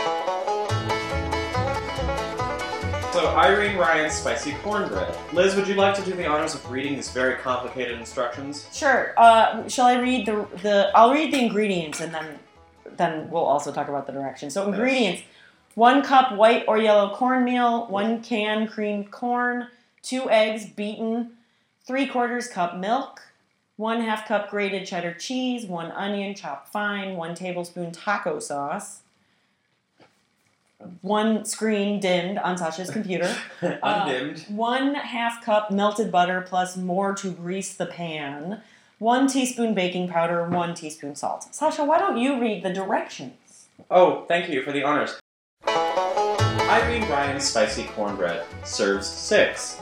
So 3.12 3.27
Irene 3.27 3.79
Ryan's 3.79 4.12
spicy 4.12 4.53
cornbread. 4.62 5.17
Liz, 5.33 5.57
would 5.57 5.67
you 5.67 5.75
like 5.75 5.95
to 5.95 6.03
do 6.05 6.12
the 6.12 6.27
honors 6.27 6.55
of 6.55 6.71
reading 6.71 6.95
these 6.95 7.11
very 7.11 7.37
complicated 7.37 7.99
instructions? 7.99 8.69
Sure. 8.73 9.15
Uh, 9.17 9.67
shall 9.67 9.87
I 9.87 9.99
read 9.99 10.27
the 10.27 10.47
the? 10.62 10.91
I'll 10.95 11.12
read 11.12 11.33
the 11.33 11.41
ingredients 11.41 12.00
and 12.00 12.12
then 12.12 12.38
then 12.97 13.31
we'll 13.31 13.45
also 13.45 13.73
talk 13.73 13.88
about 13.88 14.07
the 14.07 14.12
directions. 14.12 14.53
So 14.55 14.69
ingredients: 14.69 15.23
one 15.75 16.03
cup 16.03 16.37
white 16.37 16.65
or 16.69 16.77
yellow 16.77 17.15
cornmeal, 17.15 17.87
one 17.87 18.23
can 18.23 18.69
creamed 18.69 19.11
corn, 19.11 19.69
two 20.03 20.29
eggs 20.31 20.67
beaten, 20.67 21.31
three 21.87 22.07
quarters 22.07 22.47
cup 22.47 22.77
milk, 22.77 23.23
one 23.77 24.03
half 24.03 24.29
cup 24.29 24.50
grated 24.50 24.87
cheddar 24.87 25.15
cheese, 25.15 25.65
one 25.65 25.91
onion 25.93 26.35
chopped 26.35 26.69
fine, 26.69 27.17
one 27.17 27.35
tablespoon 27.35 27.91
taco 27.91 28.38
sauce. 28.38 29.00
One 31.00 31.44
screen 31.44 31.99
dimmed 31.99 32.38
on 32.38 32.56
Sasha's 32.56 32.90
computer. 32.90 33.35
Undimmed. 33.61 34.49
Uh, 34.49 34.52
one 34.52 34.94
half 34.94 35.44
cup 35.44 35.70
melted 35.70 36.12
butter 36.12 36.40
plus 36.40 36.76
more 36.76 37.14
to 37.16 37.32
grease 37.32 37.75
the 37.75 37.87
pan. 37.87 38.62
One 38.99 39.26
teaspoon 39.26 39.75
baking 39.75 40.08
powder, 40.08 40.49
one 40.49 40.75
teaspoon 40.75 41.14
salt. 41.14 41.54
Sasha, 41.54 41.85
why 41.85 41.99
don't 41.99 42.16
you 42.16 42.40
read 42.40 42.62
the 42.62 42.73
directions? 42.73 43.66
Oh, 43.90 44.25
thank 44.26 44.49
you 44.49 44.62
for 44.62 44.73
the 44.73 44.82
honors. 44.85 45.18
Irene 45.66 47.08
Ryan's 47.08 47.44
spicy 47.44 47.85
cornbread 47.85 48.44
serves 48.64 49.06
six. 49.06 49.80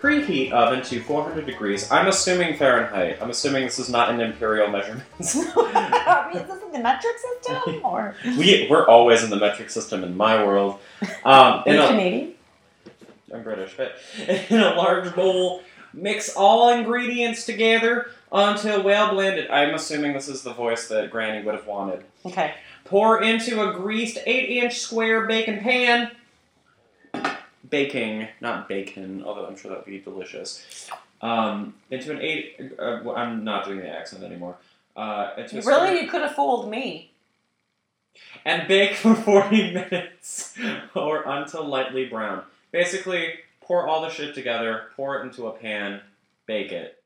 Preheat 0.00 0.52
oven 0.52 0.82
to 0.84 1.00
400 1.00 1.44
degrees. 1.44 1.90
I'm 1.90 2.06
assuming 2.06 2.56
Fahrenheit. 2.56 3.18
I'm 3.20 3.30
assuming 3.30 3.64
this 3.64 3.80
is 3.80 3.88
not 3.88 4.10
an 4.10 4.20
imperial 4.20 4.68
measurement. 4.68 5.04
is 5.18 5.34
this 5.34 5.44
in 5.44 6.72
the 6.72 6.78
metric 6.80 7.16
system 7.18 7.80
or 7.84 8.14
we 8.24 8.68
we're 8.70 8.86
always 8.86 9.24
in 9.24 9.30
the 9.30 9.36
metric 9.36 9.70
system 9.70 10.04
in 10.04 10.16
my 10.16 10.44
world. 10.44 10.78
Um, 11.24 11.62
in 11.66 11.74
in 11.74 11.80
a, 11.80 11.88
Canadian? 11.88 12.34
I'm 13.34 13.42
British, 13.42 13.76
but 13.76 13.96
in 14.50 14.60
a 14.60 14.74
large 14.74 15.14
bowl, 15.14 15.62
mix 15.92 16.34
all 16.36 16.70
ingredients 16.70 17.44
together 17.44 18.10
until 18.30 18.82
well 18.82 19.12
blended. 19.12 19.50
I'm 19.50 19.74
assuming 19.74 20.12
this 20.12 20.28
is 20.28 20.42
the 20.42 20.52
voice 20.52 20.88
that 20.88 21.10
Granny 21.10 21.44
would 21.44 21.54
have 21.54 21.66
wanted. 21.66 22.04
Okay. 22.24 22.54
Pour 22.84 23.22
into 23.22 23.68
a 23.68 23.74
greased 23.74 24.18
8 24.24 24.62
inch 24.62 24.78
square 24.78 25.26
baking 25.26 25.60
pan. 25.60 26.10
Baking, 27.70 28.28
not 28.40 28.68
bacon, 28.68 29.22
although 29.24 29.46
I'm 29.46 29.56
sure 29.56 29.70
that 29.70 29.78
would 29.84 29.90
be 29.90 29.98
delicious. 30.00 30.88
um, 31.20 31.74
into 31.90 32.12
an 32.12 32.20
eight. 32.20 32.56
Uh, 32.78 33.00
well, 33.04 33.16
I'm 33.16 33.44
not 33.44 33.64
doing 33.64 33.80
the 33.80 33.88
accent 33.88 34.22
anymore. 34.22 34.56
Uh, 34.96 35.30
Really, 35.64 36.00
you 36.00 36.08
could 36.08 36.22
have 36.22 36.34
fooled 36.34 36.68
me. 36.70 37.12
and 38.44 38.66
bake 38.66 38.94
for 38.96 39.14
40 39.14 39.72
minutes 39.74 40.56
or 40.94 41.22
until 41.26 41.64
lightly 41.64 42.06
brown. 42.06 42.42
Basically, 42.72 43.34
pour 43.60 43.86
all 43.86 44.02
the 44.02 44.10
shit 44.10 44.34
together, 44.34 44.86
pour 44.96 45.18
it 45.20 45.24
into 45.24 45.46
a 45.46 45.52
pan, 45.52 46.00
bake 46.46 46.72
it. 46.72 46.98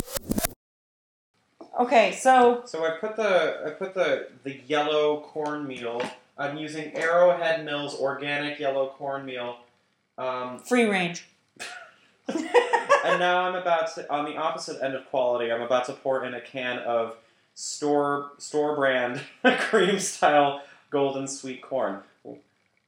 Okay, 1.80 2.12
so 2.12 2.62
So 2.66 2.84
I 2.84 2.98
put 2.98 3.16
the 3.16 3.62
I 3.66 3.70
put 3.70 3.94
the 3.94 4.28
the 4.44 4.60
yellow 4.66 5.20
cornmeal. 5.20 6.02
I'm 6.38 6.56
using 6.58 6.94
Arrowhead 6.96 7.64
Mills 7.64 7.98
organic 7.98 8.58
yellow 8.58 8.88
cornmeal. 8.98 9.58
Um, 10.22 10.60
free 10.60 10.84
range. 10.84 11.26
and 12.28 13.18
now 13.18 13.48
I'm 13.48 13.56
about 13.56 13.92
to 13.96 14.08
on 14.08 14.24
the 14.24 14.36
opposite 14.36 14.80
end 14.80 14.94
of 14.94 15.04
quality. 15.10 15.50
I'm 15.50 15.62
about 15.62 15.86
to 15.86 15.94
pour 15.94 16.24
in 16.24 16.34
a 16.34 16.40
can 16.40 16.78
of 16.78 17.16
store 17.54 18.30
store 18.38 18.76
brand 18.76 19.20
cream 19.58 19.98
style 19.98 20.62
golden 20.90 21.26
sweet 21.26 21.60
corn. 21.60 22.02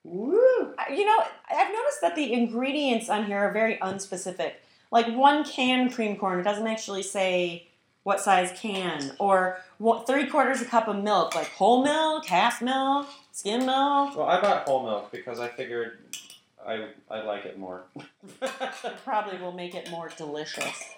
Woo! 0.04 0.74
you 0.90 1.06
know, 1.06 1.24
I've 1.50 1.72
noticed 1.72 2.00
that 2.02 2.14
the 2.14 2.32
ingredients 2.32 3.08
on 3.08 3.24
here 3.24 3.38
are 3.38 3.52
very 3.52 3.78
unspecific. 3.78 4.52
Like 4.92 5.08
one 5.08 5.44
can 5.44 5.90
cream 5.90 6.16
corn, 6.16 6.38
it 6.38 6.44
doesn't 6.44 6.68
actually 6.68 7.02
say 7.02 7.66
what 8.04 8.20
size 8.20 8.52
can, 8.54 9.12
or 9.18 9.58
what, 9.78 10.06
three 10.06 10.26
quarters 10.26 10.60
a 10.60 10.66
cup 10.66 10.88
of 10.88 11.02
milk, 11.02 11.34
like 11.34 11.48
whole 11.48 11.82
milk, 11.82 12.26
half 12.26 12.60
milk, 12.60 13.08
skim 13.32 13.64
milk. 13.64 14.14
Well, 14.14 14.26
I 14.26 14.40
bought 14.40 14.68
whole 14.68 14.84
milk 14.84 15.10
because 15.10 15.40
I 15.40 15.48
figured 15.48 15.98
I 16.66 16.88
I 17.10 17.22
like 17.22 17.44
it 17.44 17.58
more. 17.58 17.84
Probably 19.04 19.38
will 19.38 19.52
make 19.52 19.74
it 19.74 19.90
more 19.90 20.10
delicious. 20.16 20.94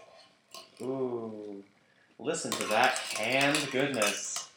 Ooh, 0.80 1.62
listen 2.18 2.50
to 2.52 2.66
that 2.68 3.00
canned 3.10 3.68
goodness. 3.72 4.48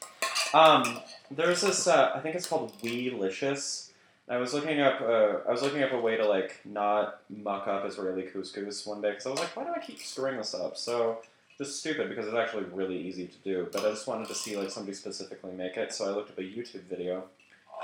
Um, 0.54 1.02
there's 1.32 1.62
this. 1.62 1.88
Uh, 1.88 2.12
I 2.16 2.20
think 2.20 2.36
it's 2.36 2.48
called 2.48 2.74
Weelicious. 2.82 3.90
I 4.28 4.38
was 4.38 4.54
looking 4.54 4.80
up. 4.80 5.02
Uh, 5.02 5.40
I 5.48 5.52
was 5.52 5.62
looking 5.62 5.84
up 5.84 5.92
a 5.92 6.00
way 6.00 6.18
to 6.18 6.28
like 6.28 6.60
not 6.66 7.22
muck 7.30 7.68
up 7.68 7.86
Israeli 7.86 8.24
couscous 8.24 8.86
one 8.86 9.02
day 9.02 9.12
because 9.12 9.26
I 9.26 9.30
was 9.32 9.40
like, 9.40 9.56
why 9.56 9.64
do 9.64 9.72
I 9.76 9.80
keep 9.80 10.00
screwing 10.00 10.38
this 10.38 10.54
up? 10.54 10.78
So 10.78 11.20
just 11.58 11.80
stupid 11.80 12.10
because 12.10 12.26
it's 12.26 12.36
actually 12.36 12.64
really 12.66 12.98
easy 12.98 13.28
to 13.28 13.38
do. 13.44 13.68
But 13.72 13.86
I 13.86 13.90
just 13.90 14.08
wanted 14.08 14.28
to 14.28 14.36
see 14.36 14.56
like 14.56 14.70
somebody 14.70 14.96
specifically 14.96 15.52
make 15.52 15.78
it, 15.78 15.94
so 15.94 16.08
I 16.08 16.16
looked 16.16 16.32
up 16.32 16.38
a 16.38 16.42
YouTube 16.42 16.84
video, 16.84 17.26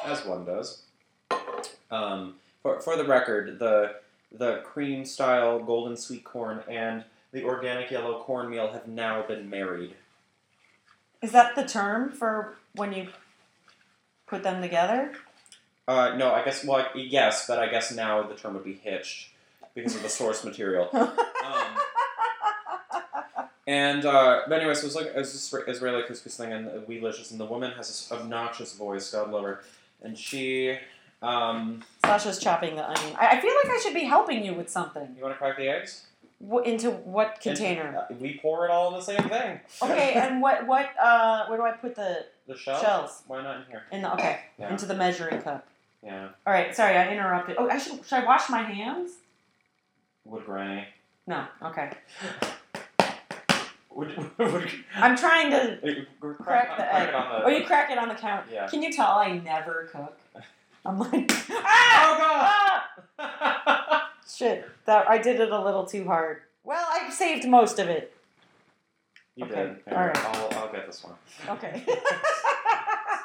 as 0.05 0.25
one 0.25 0.45
does. 0.45 0.83
Um, 1.91 2.35
for 2.65 2.81
for 2.81 2.97
the 2.97 3.05
record, 3.05 3.59
the 3.59 3.97
the 4.31 4.57
cream 4.65 5.05
style 5.05 5.59
golden 5.59 5.95
sweet 5.95 6.23
corn 6.23 6.63
and 6.67 7.03
the 7.31 7.43
organic 7.43 7.91
yellow 7.91 8.23
cornmeal 8.23 8.71
have 8.71 8.87
now 8.87 9.21
been 9.21 9.47
married. 9.47 9.93
Is 11.21 11.31
that 11.31 11.55
the 11.55 11.63
term 11.63 12.11
for 12.11 12.57
when 12.73 12.91
you 12.91 13.09
put 14.25 14.41
them 14.41 14.63
together? 14.63 15.13
Uh, 15.87 16.15
no, 16.17 16.31
I 16.31 16.43
guess 16.43 16.65
well, 16.65 16.87
yes, 16.95 17.45
but 17.47 17.59
I 17.59 17.67
guess 17.67 17.93
now 17.93 18.23
the 18.23 18.33
term 18.33 18.55
would 18.55 18.63
be 18.63 18.73
hitched 18.73 19.29
because 19.75 19.95
of 19.95 20.01
the 20.01 20.09
source 20.09 20.43
material. 20.43 20.89
Um, 21.45 21.77
and 23.67 24.03
uh, 24.03 24.41
but 24.49 24.57
anyways, 24.57 24.79
it 24.79 24.83
was 24.83 24.95
like 24.95 25.05
it 25.05 25.15
was 25.15 25.31
this 25.31 25.53
Israeli 25.67 26.01
couscous 26.01 26.35
thing, 26.35 26.51
and 26.51 26.67
Weelicious, 26.87 27.29
and 27.29 27.39
the 27.39 27.45
woman 27.45 27.71
has 27.73 27.87
this 27.87 28.11
obnoxious 28.11 28.73
voice, 28.73 29.11
God 29.11 29.29
love 29.29 29.43
her, 29.43 29.63
and 30.01 30.17
she. 30.17 30.79
Um, 31.21 31.83
Sasha's 32.07 32.39
chopping 32.39 32.75
the 32.75 32.87
onion. 32.87 33.15
I, 33.19 33.37
I 33.37 33.41
feel 33.41 33.53
like 33.63 33.75
I 33.75 33.79
should 33.81 33.93
be 33.93 34.03
helping 34.05 34.43
you 34.45 34.53
with 34.53 34.69
something. 34.69 35.13
you 35.17 35.23
want 35.23 35.33
to 35.33 35.37
crack 35.37 35.57
the 35.57 35.67
eggs? 35.67 36.05
Wh- 36.39 36.65
into 36.67 36.91
what 36.91 37.39
container? 37.41 37.83
And, 37.87 37.97
uh, 37.97 38.03
we 38.19 38.39
pour 38.41 38.65
it 38.65 38.71
all 38.71 38.89
in 38.89 38.95
the 38.95 39.01
same 39.01 39.21
thing. 39.29 39.59
Okay, 39.81 40.13
and 40.15 40.41
what 40.41 40.67
what 40.67 40.89
uh 41.01 41.45
where 41.47 41.57
do 41.57 41.63
I 41.63 41.71
put 41.71 41.95
the 41.95 42.25
the 42.47 42.55
shell. 42.57 42.81
shells? 42.81 43.23
Why 43.27 43.41
not 43.41 43.57
in 43.57 43.63
here? 43.69 43.83
in 43.91 44.01
the 44.01 44.13
okay 44.13 44.39
Yeah. 44.59 44.69
into 44.71 44.85
the 44.85 44.95
measuring 44.95 45.41
cup? 45.41 45.65
Yeah. 46.03 46.29
All 46.45 46.53
right, 46.53 46.75
sorry 46.75 46.95
I 46.97 47.09
interrupted. 47.11 47.55
Oh, 47.57 47.67
I 47.69 47.77
should 47.77 48.05
should 48.05 48.19
I 48.19 48.25
wash 48.25 48.49
my 48.49 48.61
hands? 48.61 49.11
Would 50.25 50.45
granny. 50.45 50.87
No. 51.27 51.45
Okay. 51.63 51.91
I'm 54.97 55.15
trying 55.15 55.51
to. 55.51 56.05
crack, 56.19 56.37
Crack 56.39 56.77
the 56.77 56.93
egg. 56.95 57.13
on 57.13 57.29
the. 57.29 57.45
Oh, 57.45 57.49
you 57.49 57.63
crack 57.65 57.89
it 57.91 57.97
on 57.97 58.09
the 58.09 58.15
counter. 58.15 58.43
Yeah. 58.51 58.67
Can 58.67 58.83
you 58.83 58.91
tell 58.91 59.07
I 59.11 59.37
never 59.39 59.87
cook? 59.91 60.17
I'm 60.85 60.99
like, 60.99 61.31
ah! 61.49 62.87
Oh 62.97 63.09
ah! 63.19 63.31
god! 63.89 64.01
Shit, 64.27 64.69
that 64.85 65.09
I 65.09 65.17
did 65.17 65.39
it 65.39 65.51
a 65.51 65.61
little 65.61 65.85
too 65.85 66.05
hard. 66.05 66.41
Well, 66.63 66.85
I 66.89 67.09
saved 67.09 67.47
most 67.47 67.79
of 67.79 67.89
it. 67.89 68.13
you 69.35 69.45
Okay, 69.45 69.55
did. 69.55 69.93
Alright. 69.93 70.17
I'll, 70.17 70.59
I'll 70.59 70.71
get 70.71 70.85
this 70.87 71.03
one. 71.03 71.13
Okay. 71.49 71.83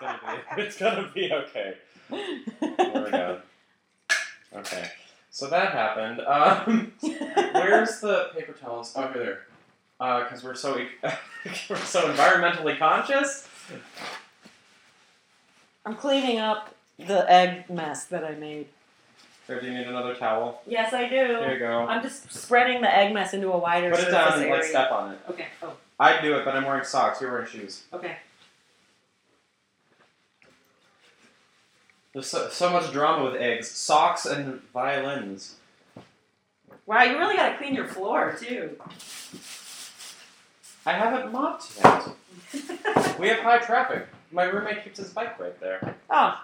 It's 0.03 0.09
gonna 0.09 0.41
be, 0.57 0.63
it's 0.63 0.79
gonna 0.79 1.11
be 1.15 1.31
okay. 1.31 1.75
There 2.09 3.05
we 3.05 3.11
go. 3.11 3.41
Okay. 4.55 4.91
So 5.29 5.47
that 5.49 5.73
happened. 5.73 6.21
Um, 6.23 6.93
where's 7.53 8.01
the 8.01 8.31
paper 8.35 8.53
towels? 8.53 8.97
Over 8.97 9.19
there. 9.19 10.23
Because 10.23 10.43
we're 10.43 10.55
so 10.55 10.83
we're 11.69 11.77
so 11.77 12.11
environmentally 12.11 12.79
conscious. 12.79 13.47
I'm 15.85 15.97
cleaning 15.97 16.39
up 16.39 16.75
the 17.07 17.31
egg 17.31 17.69
mess 17.71 18.05
that 18.07 18.25
I 18.25 18.35
made. 18.35 18.67
Here, 19.47 19.61
do 19.61 19.67
you 19.67 19.75
need 19.75 19.87
another 19.87 20.15
towel? 20.15 20.63
Yes, 20.67 20.93
I 20.93 21.09
do. 21.09 21.15
Here 21.17 21.47
do. 21.49 21.53
you 21.55 21.59
go. 21.59 21.87
I'm 21.87 22.03
just 22.03 22.33
spreading 22.33 22.83
the 22.83 22.97
egg 22.97 23.13
mess 23.13 23.35
into 23.35 23.51
a 23.53 23.59
wider 23.59 23.91
Put 23.91 24.01
it 24.01 24.03
surface 24.05 24.15
down 24.15 24.33
and 24.35 24.43
area. 24.43 24.55
like 24.55 24.65
step 24.65 24.93
on 24.93 25.13
it. 25.13 25.19
Okay. 25.29 25.47
Oh, 25.63 25.73
I'd 25.99 26.23
do 26.23 26.37
it, 26.39 26.45
but 26.45 26.55
I'm 26.55 26.65
wearing 26.65 26.85
socks. 26.85 27.21
You're 27.21 27.33
wearing 27.33 27.49
shoes. 27.49 27.85
okay. 27.93 28.17
There's 32.13 32.27
so, 32.27 32.49
so 32.49 32.71
much 32.71 32.93
drama 32.93 33.25
with 33.31 33.41
eggs, 33.41 33.71
socks, 33.71 34.27
and 34.27 34.61
violins. 34.73 35.55
Wow, 36.87 37.05
you 37.05 37.17
really 37.19 37.37
gotta 37.37 37.57
clean 37.57 37.75
your 37.75 37.87
floor 37.87 38.37
too. 38.41 38.77
I 40.85 40.93
haven't 40.93 41.33
mopped 41.33 41.73
yet. 41.79 42.09
We 43.21 43.29
have 43.29 43.41
high 43.41 43.59
traffic. 43.59 44.09
My 44.33 44.45
roommate 44.45 44.83
keeps 44.83 44.99
his 44.99 45.11
bike 45.11 45.39
right 45.39 45.59
there. 45.61 45.95
oh. 46.09 46.43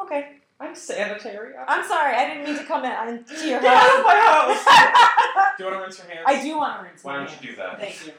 Okay. 0.00 0.36
I'm 0.60 0.74
sanitary. 0.76 1.54
I'm 1.66 1.84
sorry, 1.86 2.14
I 2.14 2.28
didn't 2.28 2.44
mean 2.44 2.56
to 2.56 2.64
come 2.64 2.84
in 2.84 3.08
into 3.08 3.48
your 3.48 3.60
Get 3.60 3.72
out 3.74 3.80
house. 3.80 3.98
of 3.98 4.04
my 4.04 4.14
house! 4.14 5.54
Do 5.58 5.64
you 5.64 5.70
want 5.70 5.76
to 5.80 5.82
rinse 5.84 5.98
your 5.98 6.06
hands? 6.08 6.24
I 6.26 6.42
do 6.42 6.56
want 6.56 6.78
to 6.78 6.84
rinse 6.84 7.02
Why 7.04 7.18
my 7.18 7.24
don't 7.26 7.42
you 7.42 7.48
do 7.50 7.56
that? 7.56 7.80
Thank 7.80 8.06
you. 8.06 8.12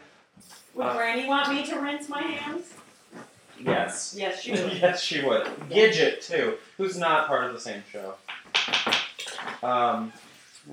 Would 0.76 0.86
Uh, 0.88 0.94
Granny 0.98 1.26
want 1.28 1.50
me 1.50 1.66
to 1.66 1.80
rinse 1.80 2.10
my 2.10 2.22
hands? 2.22 2.74
Yes. 3.60 4.14
Yes, 4.18 4.42
she 4.42 4.52
would. 4.52 4.74
yes, 4.82 5.02
she 5.02 5.22
would. 5.24 5.46
Gidget 5.70 6.26
too, 6.26 6.56
who's 6.78 6.98
not 6.98 7.28
part 7.28 7.46
of 7.46 7.54
the 7.54 7.60
same 7.62 7.82
show. 7.90 8.16
Um, 9.66 10.12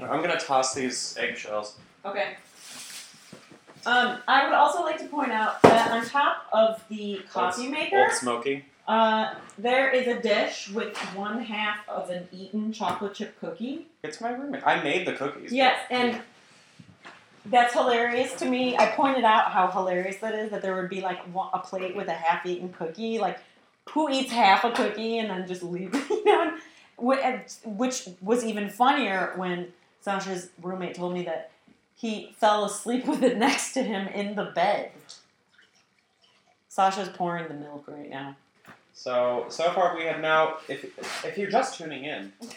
I'm 0.03 0.21
gonna 0.23 0.41
toss 0.41 0.75
these 0.75 1.17
eggshells. 1.19 1.77
Okay. 2.05 2.37
Um, 3.87 4.19
I 4.29 4.45
would 4.45 4.55
also 4.55 4.83
like 4.83 4.99
to 4.99 5.07
point 5.07 5.33
out 5.33 5.61
that 5.62 5.90
on 5.90 6.05
top 6.07 6.47
of 6.53 6.83
the 6.88 7.21
coffee 7.33 7.69
maker, 7.69 8.03
Old 8.03 8.12
Smoky. 8.12 8.64
uh, 8.87 9.35
there 9.59 9.90
is 9.90 10.07
a 10.07 10.21
dish 10.21 10.69
with 10.71 10.97
one 11.14 11.40
half 11.43 11.88
of 11.88 12.11
an 12.11 12.29
eaten 12.33 12.73
chocolate 12.73 13.14
chip 13.14 13.38
cookie. 13.40 13.87
It's 14.03 14.21
my 14.21 14.31
roommate. 14.33 14.66
I 14.66 14.83
made 14.83 15.07
the 15.07 15.14
cookies. 15.14 15.53
Yes, 15.53 15.79
and 15.90 16.21
that's 17.47 17.73
hilarious 17.73 18.35
to 18.35 18.45
me. 18.47 18.77
I 18.77 18.87
pointed 18.88 19.25
out 19.25 19.51
how 19.51 19.71
hilarious 19.71 20.16
that 20.19 20.35
is 20.35 20.51
that 20.51 20.61
there 20.62 20.77
would 20.77 20.90
be 20.90 21.01
like 21.01 21.19
a 21.55 21.59
plate 21.59 21.97
with 21.97 22.09
a 22.09 22.12
half-eaten 22.14 22.73
cookie. 22.73 23.19
Like, 23.19 23.38
who 23.90 24.11
eats 24.11 24.31
half 24.31 24.62
a 24.64 24.71
cookie 24.73 25.19
and 25.19 25.31
then 25.31 25.47
just 25.47 25.62
leave 25.62 25.95
it? 25.95 26.05
You 26.11 26.25
know, 26.27 27.40
which 27.64 28.09
was 28.21 28.45
even 28.45 28.69
funnier 28.69 29.33
when 29.37 29.73
Sasha's 30.03 30.51
roommate 30.62 30.95
told 30.95 31.14
me 31.14 31.23
that 31.25 31.51
he 32.01 32.35
fell 32.39 32.65
asleep 32.65 33.07
with 33.07 33.23
it 33.23 33.37
next 33.37 33.73
to 33.75 33.83
him 33.83 34.09
in 34.09 34.35
the 34.35 34.47
bed. 34.47 34.93
Sasha's 36.69 37.09
pouring 37.09 37.49
the 37.49 37.55
milk 37.55 37.85
right 37.87 38.09
now. 38.09 38.37
So 38.93 39.47
so 39.49 39.71
far 39.73 39.97
we 39.97 40.05
have 40.05 40.21
now. 40.21 40.59
If 40.69 40.85
if 41.25 41.39
you're 41.39 41.51
just 41.51 41.79
tuning 41.79 42.05
in, 42.05 42.33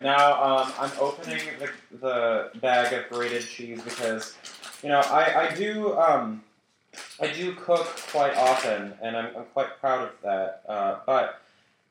now 0.00 0.42
um, 0.42 0.72
I'm 0.78 0.90
opening 0.98 1.40
the, 1.58 1.70
the 1.98 2.50
bag 2.60 2.92
of 2.92 3.08
grated 3.10 3.42
cheese 3.42 3.82
because 3.82 4.36
you 4.82 4.88
know 4.88 5.00
I 5.00 5.48
I 5.48 5.54
do 5.54 5.96
um, 5.98 6.42
I 7.20 7.28
do 7.28 7.54
cook 7.54 7.86
quite 8.10 8.36
often 8.36 8.94
and 9.00 9.16
I'm, 9.16 9.36
I'm 9.36 9.44
quite 9.52 9.78
proud 9.80 10.08
of 10.08 10.14
that. 10.22 10.62
Uh, 10.68 10.98
but 11.06 11.40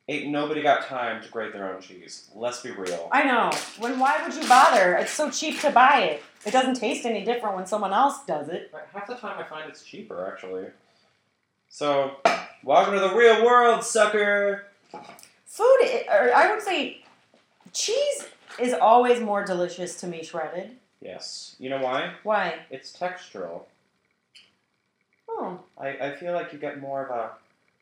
ain't 0.07 0.29
nobody 0.29 0.61
got 0.61 0.85
time 0.85 1.21
to 1.23 1.29
grate 1.29 1.53
their 1.53 1.73
own 1.73 1.81
cheese. 1.81 2.29
Let's 2.35 2.61
be 2.61 2.71
real. 2.71 3.07
I 3.11 3.23
know. 3.23 3.51
When 3.79 3.99
why 3.99 4.21
would 4.25 4.35
you 4.35 4.47
bother? 4.47 4.95
It's 4.95 5.11
so 5.11 5.29
cheap 5.29 5.59
to 5.61 5.71
buy 5.71 6.01
it. 6.01 6.23
It 6.45 6.51
doesn't 6.51 6.75
taste 6.75 7.05
any 7.05 7.23
different 7.23 7.55
when 7.55 7.65
someone 7.65 7.93
else 7.93 8.17
does 8.25 8.49
it. 8.49 8.73
Half 8.93 9.07
the 9.07 9.15
time 9.15 9.39
I 9.39 9.43
find 9.43 9.69
it's 9.69 9.83
cheaper 9.83 10.29
actually. 10.31 10.65
So 11.69 12.17
welcome 12.63 12.93
to 12.93 12.99
the 12.99 13.15
real 13.15 13.45
world, 13.45 13.83
sucker. 13.83 14.65
Food, 15.45 15.63
i- 15.83 16.05
or 16.11 16.33
I 16.33 16.51
would 16.53 16.61
say, 16.63 17.03
cheese 17.71 18.27
is 18.59 18.73
always 18.73 19.19
more 19.19 19.43
delicious 19.45 19.99
to 20.01 20.07
me 20.07 20.23
shredded. 20.23 20.77
Yes. 21.01 21.55
You 21.59 21.69
know 21.69 21.81
why? 21.81 22.13
Why? 22.23 22.55
It's 22.69 22.91
textural. 22.95 23.63
Oh. 25.29 25.59
I, 25.77 25.89
I 25.89 26.15
feel 26.15 26.33
like 26.33 26.53
you 26.53 26.59
get 26.59 26.79
more 26.79 27.05
of 27.05 27.09
a. 27.11 27.31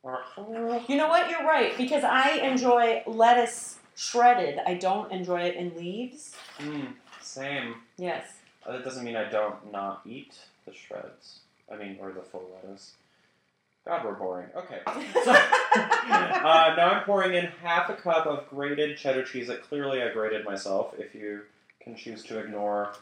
more- 0.04 0.82
You 0.88 0.98
know 0.98 1.08
what? 1.08 1.30
You're 1.30 1.44
right 1.44 1.76
because 1.78 2.04
I 2.04 2.32
enjoy 2.38 3.04
lettuce 3.06 3.78
shredded. 3.96 4.60
I 4.66 4.74
don't 4.76 5.12
enjoy 5.12 5.42
it 5.42 5.56
in 5.56 5.76
leaves. 5.76 6.36
Mm, 6.60 6.94
same. 7.22 7.76
Yes. 7.98 8.26
Uh, 8.66 8.74
That 8.74 8.84
doesn't 8.84 9.04
mean 9.04 9.16
I 9.16 9.30
don't 9.30 9.72
not 9.72 10.02
eat 10.06 10.34
the 10.66 10.74
shreds. 10.74 11.40
I 11.72 11.76
mean, 11.78 11.98
or 12.02 12.12
the 12.12 12.22
full 12.22 12.50
lettuce. 12.64 12.94
God, 13.86 14.06
we're 14.06 14.14
boring. 14.14 14.48
Okay. 14.56 14.80
So, 15.24 15.32
uh, 15.76 16.74
now 16.76 16.90
I'm 16.92 17.04
pouring 17.06 17.34
in 17.34 17.46
half 17.64 17.90
a 17.90 17.94
cup 17.94 18.26
of 18.26 18.48
grated 18.50 18.98
cheddar 18.98 19.24
cheese 19.24 19.48
that 19.48 19.64
clearly 19.64 20.02
I 20.04 20.12
grated 20.12 20.44
myself. 20.46 20.94
If 20.98 21.16
you 21.16 21.42
can 21.80 21.96
choose 21.96 22.24
to 22.26 22.40
ignore, 22.40 22.94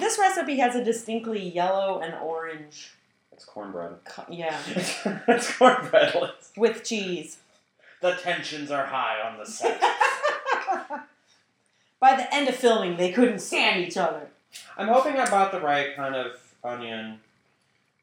this 0.00 0.18
recipe 0.18 0.56
has 0.58 0.74
a 0.74 0.82
distinctly 0.84 1.40
yellow 1.48 2.00
and 2.00 2.14
orange. 2.16 2.92
It's 3.36 3.44
cornbread. 3.44 3.92
co- 4.06 4.24
Yeah, 4.30 4.58
it's 5.28 5.54
cornbread. 5.56 6.16
With 6.56 6.82
cheese. 6.82 7.36
The 8.00 8.12
tensions 8.14 8.70
are 8.70 8.86
high 8.86 9.20
on 9.20 9.36
the 9.38 9.44
set. 9.44 9.78
By 12.00 12.16
the 12.16 12.34
end 12.34 12.48
of 12.48 12.54
filming, 12.56 12.96
they 12.96 13.12
couldn't 13.12 13.40
stand 13.40 13.84
each 13.84 13.96
other. 13.98 14.28
I'm 14.78 14.88
hoping 14.88 15.16
I 15.18 15.28
bought 15.28 15.52
the 15.52 15.60
right 15.60 15.94
kind 15.96 16.14
of 16.14 16.32
onion, 16.64 17.20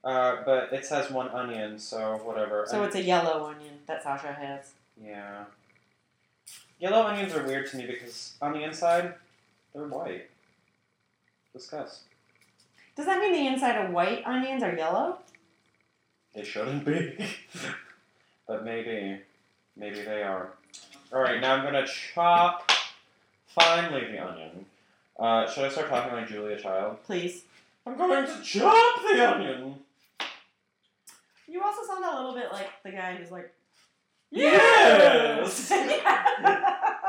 uh, 0.03 0.37
but 0.45 0.71
it 0.71 0.85
says 0.85 1.09
one 1.11 1.29
onion, 1.29 1.79
so 1.79 2.17
whatever. 2.23 2.65
So 2.67 2.83
it's 2.83 2.95
a 2.95 3.01
yellow 3.03 3.45
onion 3.47 3.79
that 3.87 4.03
Sasha 4.03 4.33
has. 4.33 4.73
Yeah. 5.03 5.45
Yellow 6.79 7.03
onions 7.07 7.33
are 7.33 7.43
weird 7.45 7.69
to 7.71 7.77
me 7.77 7.85
because 7.87 8.33
on 8.41 8.53
the 8.53 8.61
inside, 8.63 9.13
they're 9.73 9.87
white. 9.87 10.29
Discuss. 11.53 12.01
Does 12.95 13.05
that 13.07 13.19
mean 13.19 13.31
the 13.31 13.47
inside 13.47 13.83
of 13.83 13.91
white 13.91 14.21
onions 14.25 14.61
are 14.63 14.75
yellow? 14.75 15.17
They 16.33 16.43
shouldn't 16.43 16.85
be. 16.85 17.17
but 18.47 18.63
maybe. 18.65 19.19
Maybe 19.75 20.01
they 20.01 20.23
are. 20.23 20.49
Alright, 21.11 21.41
now 21.41 21.55
I'm 21.55 21.63
gonna 21.63 21.85
chop 21.87 22.71
finely 23.47 24.05
the 24.11 24.25
onion. 24.27 24.65
Uh, 25.19 25.47
should 25.49 25.65
I 25.65 25.69
start 25.69 25.89
talking 25.89 26.13
like 26.13 26.27
Julia 26.27 26.59
Child? 26.59 27.03
Please. 27.03 27.43
I'm 27.85 27.97
going 27.97 28.25
to 28.25 28.41
chop 28.41 29.01
the 29.01 29.29
onion! 29.35 29.75
You 31.47 31.61
also 31.61 31.85
sound 31.85 32.03
a 32.05 32.15
little 32.15 32.33
bit 32.33 32.51
like 32.51 32.69
the 32.83 32.91
guy 32.91 33.15
who's 33.15 33.29
like, 33.29 33.53
Yes! 34.31 35.69
Yes! 35.69 35.93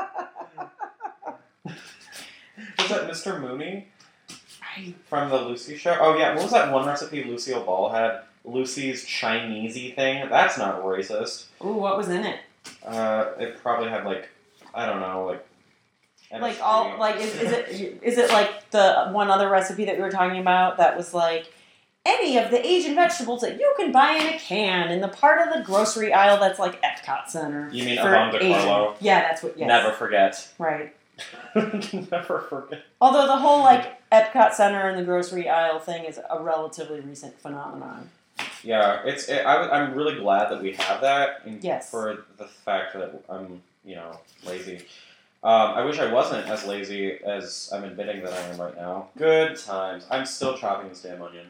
Was 1.65 2.89
that 2.89 3.09
Mr. 3.09 3.41
Mooney? 3.41 3.87
I- 4.61 4.93
From 5.07 5.29
the 5.29 5.37
Lucy 5.41 5.75
show? 5.77 5.97
Oh 5.99 6.15
yeah, 6.17 6.33
what 6.35 6.43
was 6.43 6.51
that 6.51 6.71
one 6.71 6.85
recipe 6.85 7.23
Lucille 7.23 7.63
Ball 7.63 7.89
had? 7.89 8.21
Lucy's 8.45 9.05
Chinesey 9.05 9.95
thing? 9.95 10.29
That's 10.29 10.57
not 10.57 10.83
racist. 10.83 11.45
Ooh, 11.63 11.73
what 11.73 11.97
was 11.97 12.09
in 12.09 12.23
it? 12.25 12.39
Uh, 12.85 13.31
it 13.39 13.61
probably 13.61 13.89
had 13.89 14.05
like, 14.05 14.29
I 14.73 14.85
don't 14.85 14.99
know, 14.99 15.25
like. 15.25 15.45
Like 16.37 16.59
all 16.61 16.97
like 16.99 17.15
is, 17.17 17.33
is 17.35 17.51
it 17.51 17.99
is 18.03 18.17
it 18.17 18.29
like 18.29 18.69
the 18.71 19.07
one 19.11 19.29
other 19.29 19.47
recipe 19.47 19.85
that 19.85 19.95
we 19.95 20.01
were 20.01 20.11
talking 20.11 20.41
about 20.41 20.75
that 20.77 20.97
was 20.97 21.13
like 21.13 21.53
any 22.05 22.37
of 22.37 22.51
the 22.51 22.65
Asian 22.65 22.93
vegetables 22.93 23.41
that 23.41 23.57
you 23.59 23.73
can 23.77 23.91
buy 23.91 24.11
in 24.11 24.33
a 24.33 24.37
can 24.37 24.91
in 24.91 25.01
the 25.01 25.07
part 25.07 25.47
of 25.47 25.53
the 25.53 25.63
grocery 25.63 26.13
aisle 26.13 26.39
that's 26.39 26.59
like 26.59 26.81
Epcot 26.81 27.27
Center. 27.27 27.69
You 27.71 27.85
mean 27.85 27.97
Avant. 27.97 28.37
Carlo? 28.37 28.95
Yeah, 28.99 29.21
that's 29.21 29.43
what. 29.43 29.57
Yes. 29.57 29.67
Never 29.67 29.91
forget. 29.91 30.53
Right. 30.59 30.93
Never 31.55 32.39
forget. 32.49 32.83
Although 33.01 33.27
the 33.27 33.37
whole 33.37 33.63
like 33.63 34.09
Epcot 34.11 34.53
Center 34.53 34.89
and 34.89 34.99
the 34.99 35.03
grocery 35.03 35.49
aisle 35.49 35.79
thing 35.79 36.05
is 36.05 36.19
a 36.29 36.41
relatively 36.41 36.99
recent 36.99 37.39
phenomenon. 37.39 38.09
Yeah, 38.63 39.01
it's. 39.05 39.29
It, 39.29 39.45
I, 39.45 39.69
I'm 39.69 39.93
really 39.93 40.15
glad 40.15 40.49
that 40.51 40.61
we 40.61 40.73
have 40.73 41.01
that. 41.01 41.41
In, 41.45 41.59
Yes. 41.61 41.89
For 41.91 42.25
the 42.37 42.45
fact 42.45 42.93
that 42.93 43.23
I'm, 43.29 43.61
you 43.83 43.95
know, 43.95 44.19
lazy. 44.45 44.77
Um, 45.43 45.73
I 45.75 45.85
wish 45.85 45.99
I 45.99 46.11
wasn't 46.11 46.47
as 46.49 46.65
lazy 46.65 47.19
as 47.23 47.69
I'm 47.71 47.83
admitting 47.83 48.23
that 48.23 48.33
I 48.33 48.39
am 48.47 48.59
right 48.59 48.75
now. 48.75 49.09
Good 49.15 49.57
times. 49.57 50.05
I'm 50.09 50.25
still 50.25 50.57
chopping 50.57 50.89
this 50.89 51.03
damn 51.03 51.21
onion. 51.21 51.45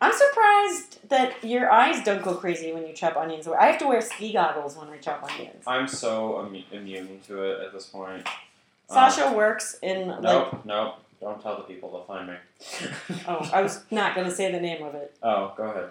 I'm 0.00 0.12
surprised 0.14 1.08
that 1.10 1.44
your 1.44 1.70
eyes 1.70 2.02
don't 2.02 2.22
go 2.22 2.34
crazy 2.34 2.72
when 2.72 2.86
you 2.86 2.94
chop 2.94 3.18
onions. 3.18 3.46
I 3.46 3.66
have 3.66 3.78
to 3.80 3.86
wear 3.86 4.00
ski 4.00 4.32
goggles 4.32 4.74
when 4.74 4.88
I 4.88 4.96
chop 4.96 5.22
onions. 5.30 5.62
I'm 5.66 5.86
so 5.86 6.48
immu- 6.48 6.64
immune 6.72 7.20
to 7.26 7.42
it 7.42 7.60
at 7.66 7.72
this 7.74 7.84
point. 7.84 8.26
Um, 8.26 8.94
Sasha 8.94 9.30
works 9.34 9.76
in 9.82 10.08
like 10.08 10.22
Nope, 10.22 10.64
nope. 10.64 10.94
Don't 11.20 11.42
tell 11.42 11.58
the 11.58 11.64
people. 11.64 11.90
They'll 11.90 12.04
find 12.04 12.28
me. 12.28 12.34
oh, 13.28 13.50
I 13.52 13.60
was 13.60 13.82
not 13.90 14.14
gonna 14.14 14.30
say 14.30 14.50
the 14.50 14.60
name 14.60 14.82
of 14.82 14.94
it. 14.94 15.14
Oh, 15.22 15.52
go 15.54 15.64
ahead. 15.64 15.90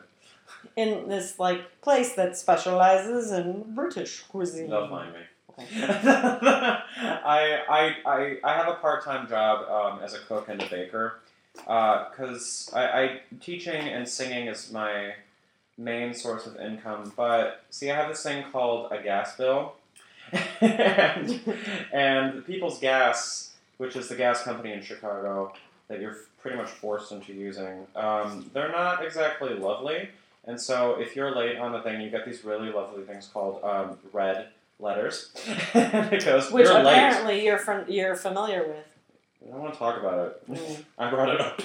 In 0.75 1.09
this 1.09 1.39
like 1.39 1.81
place 1.81 2.13
that 2.13 2.37
specializes 2.37 3.31
in 3.31 3.75
British 3.75 4.21
cuisine. 4.23 4.69
They'll 4.69 4.89
find 4.89 5.13
me. 5.13 5.19
Okay. 5.59 5.67
I, 5.83 7.59
I, 7.69 7.95
I, 8.05 8.37
I 8.43 8.53
have 8.53 8.67
a 8.67 8.75
part 8.75 9.03
time 9.03 9.27
job 9.27 9.69
um, 9.69 10.03
as 10.03 10.13
a 10.13 10.19
cook 10.19 10.47
and 10.47 10.61
a 10.61 10.69
baker 10.69 11.19
because 11.53 12.69
I, 12.73 12.83
I 12.85 13.21
teaching 13.41 13.81
and 13.81 14.07
singing 14.07 14.47
is 14.47 14.71
my 14.71 15.13
main 15.77 16.13
source 16.13 16.45
of 16.45 16.57
income. 16.59 17.11
But 17.15 17.63
see, 17.69 17.91
I 17.91 17.95
have 17.95 18.09
this 18.09 18.23
thing 18.23 18.45
called 18.51 18.91
a 18.91 19.01
gas 19.01 19.35
bill, 19.37 19.73
and, 20.61 21.39
and 21.91 22.45
People's 22.45 22.79
Gas, 22.79 23.53
which 23.77 23.95
is 23.95 24.09
the 24.09 24.15
gas 24.15 24.43
company 24.43 24.73
in 24.73 24.81
Chicago 24.81 25.53
that 25.87 25.99
you're 25.99 26.17
pretty 26.41 26.55
much 26.55 26.69
forced 26.69 27.11
into 27.11 27.33
using, 27.33 27.85
um, 27.95 28.49
they're 28.53 28.71
not 28.71 29.03
exactly 29.03 29.53
lovely. 29.55 30.09
And 30.49 30.59
so, 30.59 30.99
if 30.99 31.15
you're 31.15 31.35
late 31.35 31.59
on 31.59 31.71
the 31.73 31.81
thing, 31.81 32.01
you 32.01 32.09
get 32.09 32.25
these 32.25 32.43
really 32.43 32.71
lovely 32.71 33.03
things 33.03 33.29
called 33.31 33.63
um, 33.63 33.99
red 34.11 34.47
letters. 34.79 35.29
it 35.75 36.25
goes, 36.25 36.51
Which 36.51 36.65
you're 36.65 36.81
late. 36.81 36.93
apparently 36.93 37.45
you're 37.45 37.59
from 37.59 37.85
you're 37.87 38.15
familiar 38.15 38.67
with. 38.67 38.87
I 39.45 39.49
don't 39.51 39.61
want 39.61 39.73
to 39.73 39.77
talk 39.77 39.99
about 39.99 40.27
it. 40.27 40.51
Mm. 40.51 40.83
I 40.97 41.09
brought 41.11 41.29
it 41.29 41.39
up. 41.39 41.61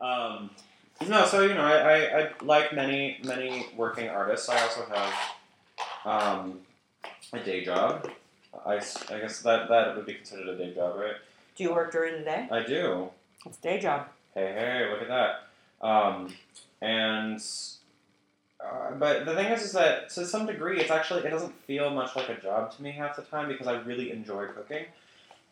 um, 0.40 0.50
no, 1.08 1.26
so 1.26 1.42
you 1.42 1.54
know, 1.54 1.64
I, 1.64 1.76
I, 1.76 2.20
I 2.20 2.30
like 2.42 2.72
many 2.72 3.18
many 3.24 3.66
working 3.76 4.08
artists. 4.08 4.48
I 4.48 4.62
also 4.62 4.86
have 4.94 5.12
um, 6.04 6.60
a 7.32 7.40
day 7.40 7.64
job. 7.64 8.08
I, 8.64 8.76
I 8.76 9.18
guess 9.18 9.42
that 9.42 9.68
that 9.68 9.96
would 9.96 10.06
be 10.06 10.14
considered 10.14 10.50
a 10.50 10.56
day 10.56 10.72
job, 10.72 10.96
right? 10.96 11.16
Do 11.56 11.64
you 11.64 11.74
work 11.74 11.90
during 11.90 12.18
the 12.18 12.24
day? 12.24 12.46
I 12.48 12.62
do. 12.62 13.10
It's 13.44 13.58
a 13.58 13.62
day 13.62 13.80
job. 13.80 14.06
Hey, 14.34 14.54
hey, 14.56 14.88
look 14.88 15.02
at 15.02 15.08
that. 15.08 15.42
Um, 15.84 16.32
and 16.80 17.40
uh, 18.60 18.92
but 18.98 19.26
the 19.26 19.34
thing 19.34 19.46
is, 19.52 19.62
is 19.62 19.72
that 19.72 20.10
to 20.10 20.24
some 20.24 20.46
degree, 20.46 20.80
it's 20.80 20.90
actually 20.90 21.22
it 21.24 21.30
doesn't 21.30 21.54
feel 21.66 21.90
much 21.90 22.16
like 22.16 22.28
a 22.28 22.40
job 22.40 22.74
to 22.74 22.82
me 22.82 22.90
half 22.90 23.16
the 23.16 23.22
time 23.22 23.48
because 23.48 23.66
I 23.66 23.80
really 23.80 24.10
enjoy 24.10 24.46
cooking, 24.46 24.86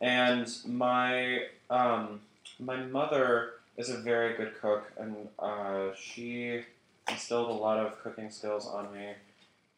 and 0.01 0.51
my 0.67 1.47
um, 1.71 2.21
my 2.59 2.77
mother 2.77 3.55
is 3.77 3.91
a 3.91 3.99
very 3.99 4.37
good 4.37 4.55
cook, 4.61 4.91
and 4.99 5.29
uh, 5.39 5.89
she 6.01 6.63
instilled 7.11 7.51
a 7.51 7.53
lot 7.53 7.79
of 7.79 8.03
cooking 8.03 8.31
skills 8.31 8.67
on 8.67 8.93
me, 8.93 9.11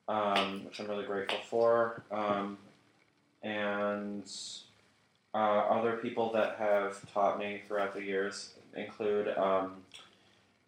um, 0.09 0.65
which 0.65 0.81
I'm 0.81 0.89
really 0.89 1.05
grateful 1.05 1.39
for. 1.49 2.03
Um, 2.11 2.59
and 3.43 4.31
uh, 5.35 5.39
other 5.39 5.97
people 5.97 6.33
that 6.33 6.57
have 6.59 7.13
taught 7.13 7.39
me 7.39 7.63
throughout 7.67 7.95
the 7.95 8.03
years 8.03 8.51
include 8.75 9.29
um, 9.37 9.75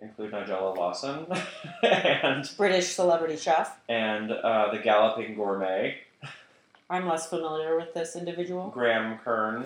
include 0.00 0.32
Nigella 0.32 0.76
Lawson 0.76 1.26
and 1.82 2.48
British 2.56 2.88
celebrity 2.88 3.36
chef. 3.36 3.78
and 3.88 4.30
uh, 4.30 4.70
the 4.72 4.78
Galloping 4.78 5.34
Gourmet 5.34 5.98
I'm 6.90 7.06
less 7.06 7.28
familiar 7.28 7.76
with 7.76 7.92
this 7.92 8.16
individual. 8.16 8.70
Graham 8.70 9.18
Kerr. 9.18 9.64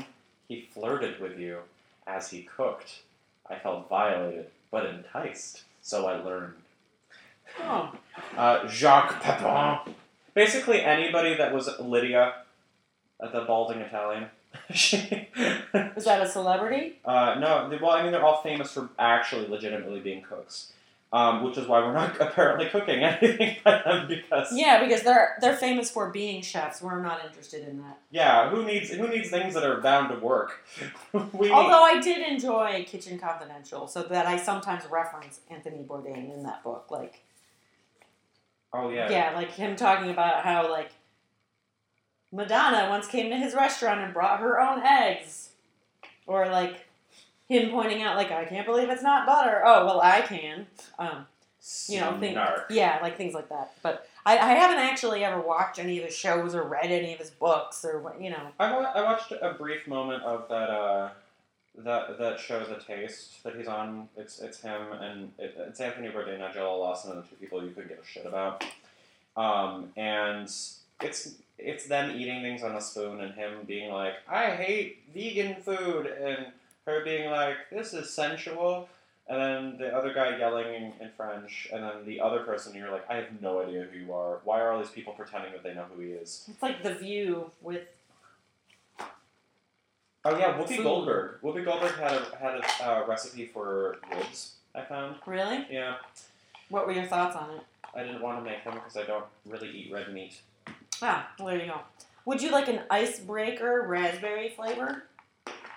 He 0.48 0.68
flirted 0.74 1.20
with 1.20 1.38
you 1.38 1.58
as 2.06 2.30
he 2.30 2.42
cooked. 2.42 3.02
I 3.48 3.54
felt 3.60 3.88
violated 3.88 4.46
but 4.72 4.86
enticed, 4.86 5.62
so 5.82 6.06
I 6.08 6.16
learned. 6.16 6.54
Oh, 7.60 7.92
Uh, 8.36 8.66
Jacques 8.66 9.22
Pepin. 9.22 9.94
Basically, 10.34 10.80
anybody 10.80 11.36
that 11.36 11.52
was 11.54 11.68
Lydia, 11.78 12.34
uh, 13.20 13.30
the 13.30 13.42
balding 13.42 13.78
Italian. 13.80 14.26
is 15.96 16.04
that 16.04 16.20
a 16.22 16.28
celebrity? 16.28 16.98
uh, 17.04 17.36
no, 17.38 17.68
they- 17.68 17.76
well, 17.78 17.92
I 17.92 18.02
mean, 18.02 18.12
they're 18.12 18.24
all 18.24 18.42
famous 18.42 18.72
for 18.72 18.88
actually 18.98 19.48
legitimately 19.48 20.00
being 20.00 20.22
cooks, 20.22 20.72
um, 21.12 21.42
which 21.44 21.58
is 21.58 21.66
why 21.66 21.80
we're 21.80 21.92
not 21.92 22.18
apparently 22.20 22.66
cooking 22.68 23.02
anything 23.04 23.56
by 23.64 23.82
them 23.84 24.08
because 24.08 24.48
Yeah, 24.56 24.82
because 24.82 25.02
they're 25.02 25.36
they're 25.40 25.56
famous 25.56 25.90
for 25.90 26.10
being 26.10 26.40
chefs. 26.42 26.80
We're 26.82 27.00
not 27.02 27.24
interested 27.24 27.66
in 27.68 27.78
that. 27.82 27.98
yeah, 28.10 28.48
who 28.50 28.64
needs 28.64 28.90
who 28.90 29.06
needs 29.08 29.28
things 29.30 29.54
that 29.54 29.64
are 29.64 29.80
bound 29.80 30.08
to 30.10 30.16
work? 30.24 30.64
we 31.32 31.50
Although 31.50 31.82
I 31.84 32.00
did 32.00 32.26
enjoy 32.26 32.84
Kitchen 32.88 33.18
Confidential, 33.18 33.86
so 33.88 34.02
that 34.04 34.26
I 34.26 34.36
sometimes 34.38 34.84
reference 34.90 35.40
Anthony 35.50 35.84
Bourdain 35.84 36.32
in 36.32 36.42
that 36.44 36.62
book. 36.64 36.86
Like, 36.90 37.22
oh 38.72 38.90
yeah, 38.90 39.10
yeah, 39.10 39.32
like 39.34 39.50
him 39.50 39.76
talking 39.76 40.10
about 40.10 40.44
how 40.44 40.70
like 40.70 40.90
Madonna 42.32 42.88
once 42.88 43.06
came 43.06 43.30
to 43.30 43.36
his 43.36 43.54
restaurant 43.54 44.00
and 44.00 44.12
brought 44.14 44.40
her 44.40 44.60
own 44.60 44.82
eggs. 44.82 45.50
or 46.26 46.48
like 46.48 46.86
him 47.48 47.70
pointing 47.70 48.02
out 48.02 48.16
like 48.16 48.30
I 48.30 48.44
can't 48.46 48.66
believe 48.66 48.88
it's 48.88 49.02
not 49.02 49.26
butter. 49.26 49.62
Oh 49.64 49.84
well, 49.86 50.00
I 50.00 50.22
can. 50.22 50.66
Um, 50.98 51.26
you 51.88 52.00
know, 52.00 52.16
think, 52.18 52.36
yeah, 52.70 52.98
like 53.02 53.16
things 53.16 53.34
like 53.34 53.48
that. 53.50 53.72
But 53.82 54.08
I, 54.26 54.32
I 54.36 54.54
haven't 54.54 54.78
actually 54.78 55.24
ever 55.24 55.40
watched 55.40 55.78
any 55.78 55.98
of 55.98 56.04
his 56.04 56.14
shows 56.16 56.54
or 56.56 56.64
read 56.64 56.90
any 56.90 57.12
of 57.12 57.20
his 57.20 57.30
books 57.30 57.84
or 57.84 58.00
what 58.00 58.20
you 58.20 58.30
know. 58.30 58.48
I, 58.58 58.72
wa- 58.72 58.92
I 58.94 59.02
watched 59.02 59.30
a 59.32 59.54
brief 59.54 59.86
moment 59.86 60.22
of 60.24 60.48
that 60.48 60.70
uh, 60.70 61.10
that 61.78 62.18
that 62.18 62.40
show, 62.40 62.64
The 62.64 62.76
Taste, 62.76 63.42
that 63.44 63.54
he's 63.54 63.68
on. 63.68 64.08
It's 64.16 64.40
it's 64.40 64.60
him 64.60 64.80
and 64.92 65.30
it, 65.38 65.54
it's 65.56 65.78
Anthony 65.80 66.08
Bourdain, 66.08 66.40
Nigella 66.40 66.78
Lawson, 66.78 67.12
and 67.12 67.22
the 67.22 67.26
two 67.28 67.36
people 67.36 67.62
you 67.62 67.70
couldn't 67.70 67.90
give 67.90 67.98
a 67.98 68.06
shit 68.06 68.26
about. 68.26 68.64
Um, 69.36 69.90
and 69.96 70.50
it's 71.04 71.34
it's 71.58 71.86
them 71.86 72.16
eating 72.18 72.42
things 72.42 72.62
on 72.62 72.74
a 72.74 72.80
spoon 72.80 73.20
and 73.20 73.34
him 73.34 73.64
being 73.66 73.92
like, 73.92 74.14
"I 74.28 74.50
hate 74.50 75.02
vegan 75.14 75.56
food," 75.62 76.06
and 76.06 76.46
her 76.86 77.04
being 77.04 77.30
like, 77.30 77.56
"This 77.70 77.92
is 77.94 78.10
sensual." 78.10 78.88
And 79.28 79.40
then 79.40 79.78
the 79.78 79.96
other 79.96 80.12
guy 80.12 80.36
yelling 80.36 80.66
in, 80.74 80.92
in 81.00 81.10
French, 81.16 81.68
and 81.72 81.82
then 81.84 82.04
the 82.04 82.20
other 82.20 82.40
person, 82.40 82.74
you're 82.74 82.90
like, 82.90 83.08
I 83.08 83.14
have 83.14 83.40
no 83.40 83.62
idea 83.62 83.84
who 83.90 83.96
you 84.00 84.12
are. 84.12 84.40
Why 84.42 84.60
are 84.60 84.72
all 84.72 84.80
these 84.80 84.90
people 84.90 85.12
pretending 85.12 85.52
that 85.52 85.62
they 85.62 85.72
know 85.74 85.86
who 85.94 86.02
he 86.02 86.08
is? 86.10 86.44
It's 86.50 86.60
like 86.60 86.82
The 86.82 86.94
View 86.94 87.50
with 87.62 87.82
Oh 90.24 90.36
yeah, 90.38 90.56
Whoopi 90.56 90.76
Food. 90.76 90.82
Goldberg. 90.84 91.40
Whoopi 91.42 91.64
Goldberg 91.64 91.94
had 91.94 92.12
a 92.12 92.36
had 92.38 92.54
a 92.60 92.84
uh, 92.84 93.06
recipe 93.06 93.46
for 93.46 93.98
ribs. 94.10 94.54
I 94.74 94.82
found. 94.82 95.16
really. 95.26 95.66
Yeah, 95.70 95.96
What 96.68 96.86
were 96.86 96.92
your 96.92 97.06
thoughts 97.06 97.36
on 97.36 97.50
it? 97.50 97.62
I 97.94 98.02
didn't 98.04 98.22
want 98.22 98.38
to 98.38 98.44
make 98.44 98.64
them 98.64 98.74
because 98.74 98.96
I 98.96 99.04
don't 99.04 99.24
really 99.46 99.68
eat 99.70 99.92
red 99.92 100.12
meat. 100.12 100.40
Ah, 101.02 101.28
well, 101.38 101.48
there 101.48 101.58
you 101.58 101.66
go. 101.66 101.80
Would 102.24 102.40
you 102.40 102.50
like 102.50 102.68
an 102.68 102.80
icebreaker 102.90 103.84
raspberry 103.88 104.50
flavor? 104.50 105.04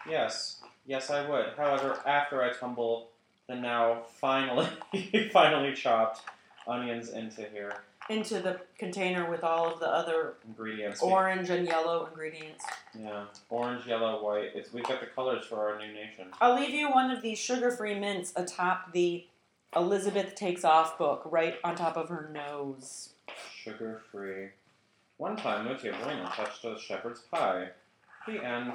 Yes, 0.07 0.61
yes, 0.85 1.09
I 1.09 1.27
would. 1.27 1.53
However, 1.57 1.99
after 2.05 2.43
I 2.43 2.53
tumble 2.53 3.09
the 3.47 3.55
now 3.55 4.03
finally 4.21 4.67
finally 5.33 5.73
chopped 5.73 6.21
onions 6.67 7.09
into 7.09 7.43
here, 7.51 7.73
Into 8.09 8.39
the 8.39 8.59
container 8.77 9.29
with 9.29 9.43
all 9.43 9.71
of 9.73 9.79
the 9.79 9.87
other 9.87 10.35
ingredients. 10.47 11.01
orange 11.01 11.49
and 11.49 11.65
yellow 11.67 12.05
ingredients. 12.05 12.63
Yeah, 12.99 13.25
orange, 13.49 13.87
yellow, 13.87 14.23
white. 14.23 14.51
It's 14.53 14.71
we've 14.71 14.83
got 14.83 14.99
the 14.99 15.07
colors 15.07 15.45
for 15.45 15.67
our 15.71 15.79
new 15.79 15.91
nation. 15.91 16.27
I'll 16.39 16.55
leave 16.55 16.69
you 16.69 16.89
one 16.91 17.09
of 17.09 17.23
these 17.23 17.39
sugar-free 17.39 17.99
mints 17.99 18.31
atop 18.35 18.93
the 18.93 19.25
Elizabeth 19.75 20.35
Takes 20.35 20.63
Off 20.63 20.97
book, 20.99 21.23
right 21.25 21.55
on 21.63 21.75
top 21.75 21.97
of 21.97 22.09
her 22.09 22.29
nose. 22.31 23.09
Sugar 23.55 24.01
free. 24.11 24.49
One 25.17 25.35
time, 25.37 25.65
Mutya 25.65 25.93
Buena 26.03 26.31
touched 26.35 26.63
a 26.65 26.77
shepherd's 26.79 27.21
pie. 27.21 27.69
The 28.27 28.43
end. 28.43 28.73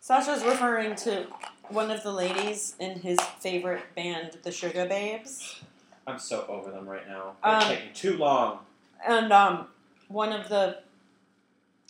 Sasha's 0.00 0.44
referring 0.44 0.96
to 0.96 1.26
one 1.70 1.90
of 1.90 2.02
the 2.02 2.12
ladies 2.12 2.74
in 2.78 3.00
his 3.00 3.18
favorite 3.40 3.82
band, 3.96 4.36
the 4.42 4.50
Sugababes. 4.50 5.62
I'm 6.06 6.18
so 6.18 6.44
over 6.48 6.70
them 6.70 6.86
right 6.86 7.06
now. 7.08 7.32
They're 7.42 7.54
Um, 7.54 7.62
taking 7.62 7.92
too 7.94 8.18
long. 8.18 8.58
And 9.06 9.32
um, 9.32 9.68
one 10.08 10.32
of 10.32 10.50
the 10.50 10.80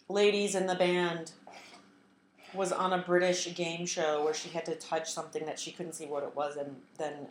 ladies 0.08 0.54
in 0.54 0.66
the 0.66 0.76
band 0.76 1.32
was 2.52 2.70
on 2.70 2.92
a 2.92 2.98
British 2.98 3.52
game 3.56 3.84
show 3.84 4.22
where 4.24 4.34
she 4.34 4.48
had 4.50 4.64
to 4.66 4.76
touch 4.76 5.10
something 5.10 5.44
that 5.46 5.58
she 5.58 5.72
couldn't 5.72 5.94
see 5.94 6.06
what 6.06 6.22
it 6.22 6.36
was 6.36 6.56
and 6.56 6.76
then 6.98 7.26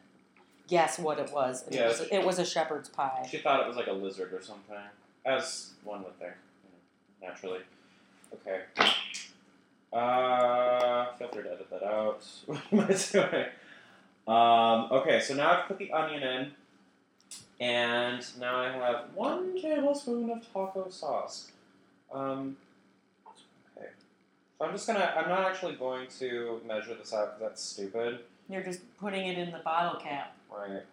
guess 0.68 1.00
what 1.00 1.18
it 1.20 1.32
was. 1.32 1.64
And 1.66 1.74
Yeah, 1.76 1.84
it, 1.84 1.88
was 1.88 2.02
it 2.12 2.26
was 2.26 2.40
a 2.40 2.46
shepherd's 2.46 2.90
pie. 2.90 3.26
She 3.32 3.38
thought 3.38 3.62
it 3.62 3.68
was 3.68 3.78
like 3.78 3.88
a 3.88 3.94
lizard 3.94 4.34
or 4.34 4.42
something, 4.42 4.76
as 5.26 5.72
one 5.84 6.04
would 6.04 6.18
think, 6.20 6.34
you 6.64 6.70
know, 6.72 7.28
naturally. 7.30 7.60
Okay. 8.34 8.62
Uh, 9.92 11.14
feel 11.18 11.28
free 11.30 11.44
to 11.44 11.52
edit 11.52 11.70
that 11.70 11.84
out. 11.84 12.26
what 12.46 12.62
am 12.72 12.80
I 12.80 12.86
doing? 13.12 13.46
Um, 14.28 15.00
okay, 15.00 15.20
so 15.20 15.36
now 15.36 15.52
I've 15.52 15.68
put 15.68 15.78
the 15.78 15.92
onion 15.92 16.24
in, 16.24 16.52
and 17.60 18.26
now 18.40 18.62
I 18.62 18.72
have 18.72 19.06
one 19.14 19.62
tablespoon 19.62 20.30
of 20.32 20.52
taco 20.52 20.90
sauce. 20.90 21.52
Um, 22.12 22.58
okay. 23.78 23.88
So 24.58 24.66
I'm 24.66 24.72
just 24.72 24.88
gonna, 24.88 25.14
I'm 25.16 25.30
not 25.30 25.42
actually 25.42 25.76
going 25.76 26.08
to 26.20 26.62
measure 26.66 26.96
this 26.96 27.14
out 27.14 27.38
because 27.38 27.50
that's 27.50 27.62
stupid. 27.62 28.20
You're 28.50 28.64
just 28.64 28.82
putting 28.98 29.28
it 29.28 29.38
in 29.38 29.52
the 29.52 29.60
bottle 29.60 30.00
cap. 30.00 30.36
Right. 30.52 30.84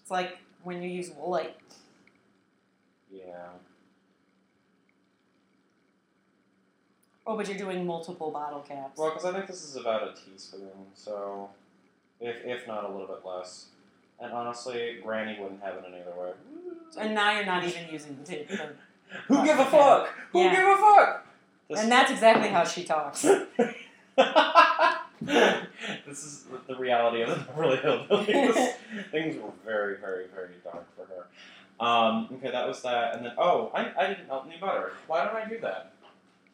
It's 0.00 0.10
like 0.10 0.38
when 0.62 0.82
you 0.82 0.90
use 0.90 1.10
Woolite. 1.10 1.52
Yeah. 3.14 3.48
Oh, 7.26 7.36
but 7.36 7.48
you're 7.48 7.56
doing 7.56 7.86
multiple 7.86 8.30
bottle 8.30 8.60
caps. 8.60 8.98
Well, 8.98 9.10
because 9.10 9.24
I 9.24 9.32
think 9.32 9.46
this 9.46 9.64
is 9.64 9.76
about 9.76 10.02
a 10.02 10.12
teaspoon, 10.12 10.68
so 10.94 11.48
if 12.20 12.44
if 12.44 12.66
not 12.66 12.84
a 12.84 12.88
little 12.88 13.06
bit 13.06 13.24
less. 13.24 13.66
And 14.20 14.32
honestly, 14.32 14.98
Granny 15.02 15.38
wouldn't 15.40 15.62
have 15.62 15.74
it 15.74 15.84
any 15.88 16.00
other 16.00 16.14
way. 16.20 16.32
and 16.98 17.14
now 17.14 17.32
you're 17.32 17.44
not 17.46 17.64
even 17.64 17.82
using 17.90 18.16
the 18.20 18.24
tape. 18.24 18.48
Who 19.28 19.44
give 19.44 19.58
a 19.58 19.64
fuck? 19.64 20.08
Who 20.32 20.40
Yeah. 20.40 20.54
give 20.54 20.66
a 20.68 20.76
fuck? 20.76 21.26
This, 21.68 21.80
And 21.80 21.90
that's 21.90 22.10
exactly 22.12 22.48
how 22.48 22.64
she 22.64 22.84
talks. 22.84 23.22
this 25.22 26.24
is 26.24 26.44
the 26.68 26.76
reality 26.76 27.22
of 27.22 27.30
the 27.30 27.36
Beverly 27.46 27.76
Hillbillies. 27.78 28.74
Things 29.10 29.36
were 29.42 29.50
very, 29.64 29.96
very, 29.98 30.26
very 30.34 30.54
dark 30.62 30.86
for 30.96 31.06
her. 31.06 31.26
Um, 31.84 32.28
okay, 32.34 32.50
that 32.50 32.66
was 32.66 32.80
that, 32.82 33.14
and 33.14 33.26
then 33.26 33.32
oh, 33.36 33.70
I, 33.74 33.92
I 33.98 34.06
didn't 34.06 34.26
melt 34.26 34.46
any 34.48 34.56
butter. 34.58 34.92
Why 35.06 35.24
don't 35.24 35.36
I 35.36 35.46
do 35.46 35.58
that? 35.60 35.92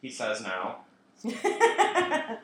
He 0.01 0.09
says 0.09 0.41
now, 0.41 0.79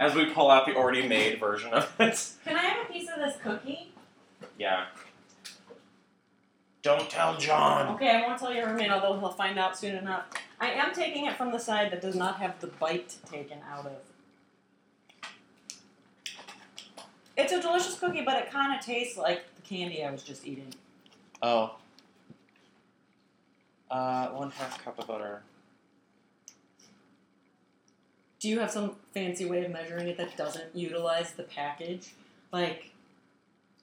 as 0.00 0.14
we 0.14 0.26
pull 0.26 0.50
out 0.50 0.66
the 0.66 0.74
already 0.74 1.06
made 1.06 1.38
version 1.38 1.72
of 1.72 1.94
it. 2.00 2.32
Can 2.44 2.56
I 2.56 2.60
have 2.62 2.88
a 2.88 2.92
piece 2.92 3.08
of 3.08 3.20
this 3.20 3.36
cookie? 3.42 3.92
Yeah. 4.58 4.86
Don't 6.82 7.08
tell 7.10 7.36
John. 7.36 7.94
Okay, 7.94 8.10
I 8.10 8.26
won't 8.26 8.40
tell 8.40 8.52
your 8.52 8.68
roommate, 8.68 8.90
although 8.90 9.18
he'll 9.20 9.30
find 9.30 9.58
out 9.58 9.78
soon 9.78 9.94
enough. 9.96 10.24
I 10.58 10.70
am 10.70 10.92
taking 10.94 11.26
it 11.26 11.36
from 11.36 11.52
the 11.52 11.58
side 11.58 11.92
that 11.92 12.00
does 12.00 12.16
not 12.16 12.38
have 12.38 12.58
the 12.58 12.68
bite 12.68 13.16
taken 13.30 13.58
out 13.70 13.86
of. 13.86 15.30
It's 17.36 17.52
a 17.52 17.60
delicious 17.60 17.98
cookie, 17.98 18.22
but 18.24 18.36
it 18.36 18.50
kind 18.50 18.76
of 18.76 18.84
tastes 18.84 19.16
like 19.16 19.44
the 19.54 19.62
candy 19.62 20.02
I 20.02 20.10
was 20.10 20.22
just 20.22 20.46
eating. 20.46 20.74
Oh. 21.42 21.76
Uh, 23.90 24.28
one 24.28 24.50
half 24.52 24.82
cup 24.84 24.98
of 24.98 25.06
butter. 25.06 25.42
Do 28.38 28.48
you 28.48 28.60
have 28.60 28.70
some 28.70 28.96
fancy 29.12 29.44
way 29.44 29.64
of 29.64 29.70
measuring 29.70 30.08
it 30.08 30.16
that 30.16 30.36
doesn't 30.36 30.74
utilize 30.74 31.32
the 31.32 31.42
package? 31.42 32.12
Like, 32.52 32.90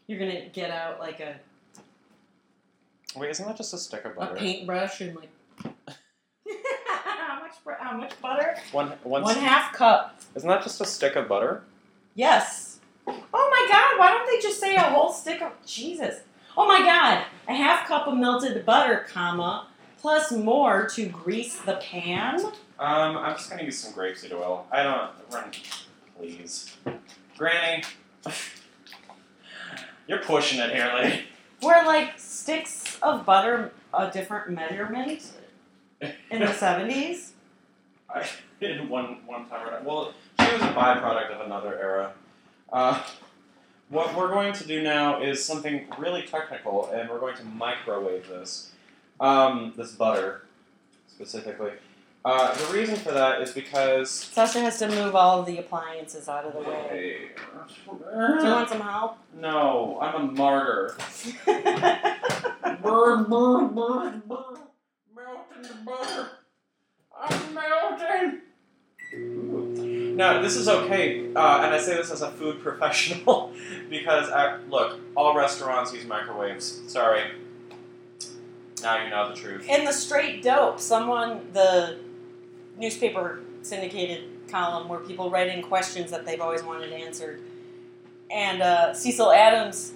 you're 0.07 0.17
gonna 0.19 0.47
get 0.49 0.71
out 0.71 0.99
like 0.99 1.19
a, 1.19 1.35
Wait, 3.15 3.29
isn't 3.31 3.45
that 3.45 3.57
just 3.57 3.73
a 3.73 3.77
stick 3.77 4.05
of 4.05 4.15
butter? 4.15 4.31
a 4.31 4.33
butter? 4.35 4.39
paintbrush 4.45 5.01
and 5.01 5.15
like. 5.15 5.29
how 7.05 7.39
much? 7.41 7.63
br- 7.63 7.71
How 7.79 7.97
much 7.97 8.19
butter? 8.21 8.55
One, 8.71 8.93
one, 9.03 9.23
One 9.23 9.35
half 9.37 9.73
cup. 9.73 10.19
Isn't 10.35 10.47
that 10.49 10.63
just 10.63 10.79
a 10.81 10.85
stick 10.85 11.15
of 11.15 11.27
butter? 11.27 11.63
Yes. 12.15 12.79
Oh 13.07 13.13
my 13.33 13.67
god, 13.71 13.99
why 13.99 14.11
don't 14.11 14.27
they 14.27 14.41
just 14.41 14.59
say 14.59 14.75
a 14.75 14.81
whole 14.81 15.11
stick 15.11 15.41
of 15.41 15.51
Jesus? 15.65 16.21
Oh 16.57 16.67
my 16.67 16.79
god, 16.79 17.25
a 17.47 17.53
half 17.53 17.87
cup 17.87 18.07
of 18.07 18.15
melted 18.17 18.65
butter, 18.65 19.05
comma, 19.11 19.67
plus 19.99 20.31
more 20.31 20.87
to 20.89 21.05
grease 21.07 21.59
the 21.59 21.75
pan? 21.75 22.39
Um, 22.79 23.17
I'm 23.17 23.35
just 23.35 23.49
gonna 23.49 23.63
use 23.63 23.77
some 23.77 23.93
grapeseed 23.93 24.33
oil. 24.33 24.67
I 24.71 24.83
don't. 24.83 25.11
Run, 25.31 25.51
please, 26.17 26.75
Granny. 27.37 27.83
You're 30.07 30.19
pushing 30.19 30.59
it 30.59 30.73
here, 30.73 30.91
lady. 30.95 31.23
Were 31.61 31.83
like 31.85 32.17
sticks 32.17 32.97
of 33.01 33.25
butter 33.25 33.73
a 33.93 34.09
different 34.09 34.51
measurement 34.51 35.31
in 35.99 36.39
the 36.39 36.45
70s? 36.45 37.31
I, 38.09 38.25
in 38.61 38.87
one 38.89 39.17
one 39.25 39.47
time 39.47 39.65
or 39.65 39.69
another. 39.69 39.83
Well, 39.85 40.13
she 40.39 40.53
was 40.53 40.61
a 40.61 40.67
byproduct 40.67 41.31
of 41.31 41.45
another 41.45 41.77
era. 41.79 42.13
Uh, 42.71 43.03
what 43.89 44.15
we're 44.15 44.29
going 44.29 44.53
to 44.53 44.67
do 44.67 44.81
now 44.81 45.21
is 45.21 45.43
something 45.43 45.87
really 45.97 46.23
technical, 46.23 46.89
and 46.91 47.09
we're 47.09 47.19
going 47.19 47.35
to 47.37 47.43
microwave 47.43 48.27
this. 48.27 48.71
Um, 49.19 49.73
this 49.75 49.93
butter, 49.93 50.43
specifically. 51.07 51.71
Uh, 52.25 52.53
the 52.55 52.73
reason 52.77 52.95
for 52.97 53.11
that 53.13 53.41
is 53.41 53.51
because. 53.51 54.11
Sasha 54.11 54.59
has 54.59 54.77
to 54.79 54.89
move 54.89 55.15
all 55.15 55.39
of 55.39 55.45
the 55.45 55.57
appliances 55.59 56.27
out 56.27 56.43
of 56.45 56.53
the 56.53 56.59
way. 56.59 57.29
Do 57.85 57.93
you 57.93 58.51
want 58.51 58.69
some 58.69 58.81
help? 58.81 59.17
No, 59.39 59.97
I'm 60.01 60.15
a 60.29 60.31
martyr. 60.33 60.97
Burn, 61.45 63.23
burn, 63.29 63.73
burn, 63.73 64.23
burn. 64.27 64.57
Melting 65.15 65.61
the 65.63 65.77
butter. 65.85 66.29
I'm 67.17 67.53
melting. 67.53 68.41
Now, 70.17 70.41
this 70.41 70.55
is 70.57 70.67
okay, 70.67 71.31
uh, 71.33 71.61
and 71.63 71.73
I 71.73 71.79
say 71.79 71.95
this 71.95 72.11
as 72.11 72.21
a 72.21 72.31
food 72.31 72.61
professional 72.61 73.53
because, 73.89 74.29
uh, 74.29 74.59
look, 74.69 74.99
all 75.15 75.35
restaurants 75.35 75.93
use 75.93 76.05
microwaves. 76.05 76.81
Sorry. 76.91 77.31
Now 78.81 79.03
you 79.03 79.09
know 79.09 79.29
the 79.29 79.35
truth. 79.35 79.67
In 79.67 79.85
the 79.85 79.91
straight 79.91 80.43
dope, 80.43 80.79
someone, 80.79 81.51
the 81.53 81.97
newspaper 82.77 83.41
syndicated 83.63 84.25
column 84.49 84.87
where 84.87 84.99
people 84.99 85.29
write 85.29 85.47
in 85.47 85.61
questions 85.61 86.11
that 86.11 86.25
they've 86.25 86.39
always 86.39 86.63
wanted 86.63 86.93
answered. 86.93 87.41
And 88.29 88.61
uh, 88.61 88.93
Cecil 88.93 89.31
Adams, 89.31 89.93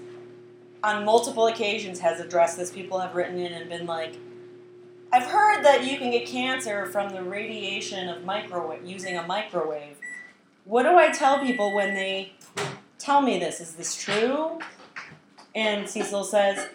on 0.83 1.05
multiple 1.05 1.47
occasions, 1.47 1.99
has 1.99 2.19
addressed 2.19 2.57
this. 2.57 2.71
People 2.71 2.99
have 2.99 3.15
written 3.15 3.37
in 3.37 3.53
and 3.53 3.69
been 3.69 3.85
like, 3.85 4.15
I've 5.13 5.27
heard 5.27 5.63
that 5.63 5.83
you 5.85 5.97
can 5.97 6.11
get 6.11 6.25
cancer 6.25 6.85
from 6.87 7.13
the 7.13 7.21
radiation 7.21 8.09
of 8.09 8.23
microwave 8.23 8.85
using 8.85 9.17
a 9.17 9.27
microwave. 9.27 9.97
What 10.63 10.83
do 10.83 10.97
I 10.97 11.11
tell 11.11 11.39
people 11.39 11.73
when 11.73 11.93
they 11.93 12.33
tell 12.97 13.21
me 13.21 13.37
this? 13.37 13.59
Is 13.59 13.73
this 13.73 14.01
true? 14.01 14.59
And 15.53 15.89
Cecil 15.89 16.23
says, 16.23 16.69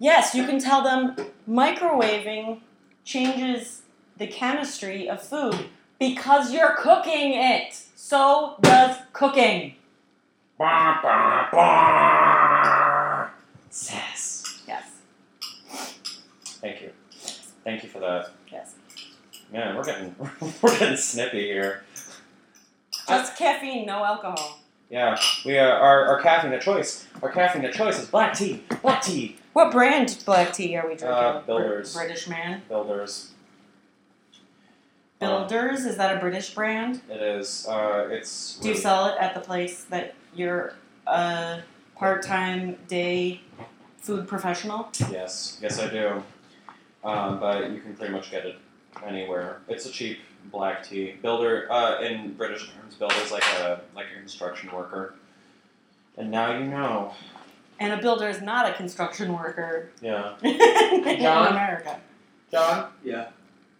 Yes, 0.00 0.34
you 0.34 0.46
can 0.46 0.58
tell 0.58 0.82
them 0.82 1.14
microwaving 1.46 2.60
changes 3.04 3.82
the 4.16 4.26
chemistry 4.26 5.10
of 5.10 5.20
food 5.22 5.66
because 5.98 6.54
you're 6.54 6.74
cooking 6.74 7.34
it. 7.34 7.74
So 7.94 8.54
does 8.62 8.96
cooking. 9.12 9.74
Bah, 10.58 11.00
bah, 11.02 11.48
bah. 11.52 13.28
Sass. 13.68 14.62
Yes. 14.66 14.84
Thank 16.62 16.80
you. 16.80 16.92
Thank 17.62 17.82
you 17.82 17.90
for 17.90 18.00
that. 18.00 18.30
Yes. 18.50 18.74
Man, 19.52 19.76
we're 19.76 19.84
getting 19.84 20.14
we're 20.62 20.78
getting 20.78 20.96
snippy 20.96 21.44
here. 21.44 21.84
Just 23.06 23.36
caffeine, 23.36 23.84
no 23.84 24.02
alcohol. 24.02 24.60
Yeah, 24.88 25.20
we 25.44 25.58
are, 25.58 25.70
our 25.70 26.06
our 26.06 26.22
caffeine 26.22 26.54
of 26.54 26.62
choice. 26.62 27.06
Our 27.22 27.30
caffeine 27.30 27.66
of 27.66 27.74
choice 27.74 27.98
is 27.98 28.06
black 28.08 28.32
tea. 28.34 28.62
Black 28.80 29.02
tea. 29.02 29.36
What 29.52 29.72
brand 29.72 30.22
black 30.24 30.52
tea 30.52 30.76
are 30.76 30.82
we 30.86 30.94
drinking? 30.94 31.08
Uh, 31.08 31.40
Br- 31.40 31.46
Builders. 31.46 31.94
British 31.94 32.28
man. 32.28 32.62
Builders. 32.68 33.32
Uh, 35.20 35.26
Builders, 35.46 35.84
is 35.84 35.96
that 35.96 36.16
a 36.16 36.20
British 36.20 36.54
brand? 36.54 37.02
it 37.10 37.20
is. 37.20 37.66
Uh, 37.68 38.08
it's. 38.10 38.58
Do 38.58 38.68
you 38.68 38.74
sell 38.74 39.06
it 39.06 39.16
at 39.20 39.34
the 39.34 39.40
place 39.40 39.84
that 39.84 40.14
you're 40.34 40.74
a 41.06 41.60
part 41.96 42.22
time 42.22 42.78
day 42.88 43.40
food 43.98 44.26
professional? 44.28 44.88
Yes, 45.10 45.58
yes, 45.60 45.78
I 45.78 45.90
do. 45.90 46.22
Um, 47.04 47.40
but 47.40 47.70
you 47.70 47.80
can 47.80 47.94
pretty 47.96 48.12
much 48.12 48.30
get 48.30 48.46
it 48.46 48.56
anywhere. 49.04 49.60
It's 49.68 49.84
a 49.86 49.90
cheap 49.90 50.20
black 50.50 50.82
tea. 50.84 51.16
Builder, 51.22 51.70
uh, 51.70 52.00
in 52.00 52.34
British 52.34 52.70
terms, 52.72 52.94
builder's 52.94 53.32
like 53.32 53.44
a 53.58 53.80
like 53.94 54.06
a 54.14 54.18
construction 54.18 54.70
worker. 54.72 55.14
And 56.16 56.30
now 56.30 56.56
you 56.56 56.66
know. 56.66 57.12
And 57.80 57.94
a 57.94 57.96
builder 58.02 58.28
is 58.28 58.42
not 58.42 58.68
a 58.68 58.74
construction 58.74 59.32
worker 59.32 59.90
Yeah. 60.02 60.34
in 60.42 61.20
John? 61.20 61.48
America. 61.48 61.98
John, 62.52 62.90
Yeah, 63.02 63.28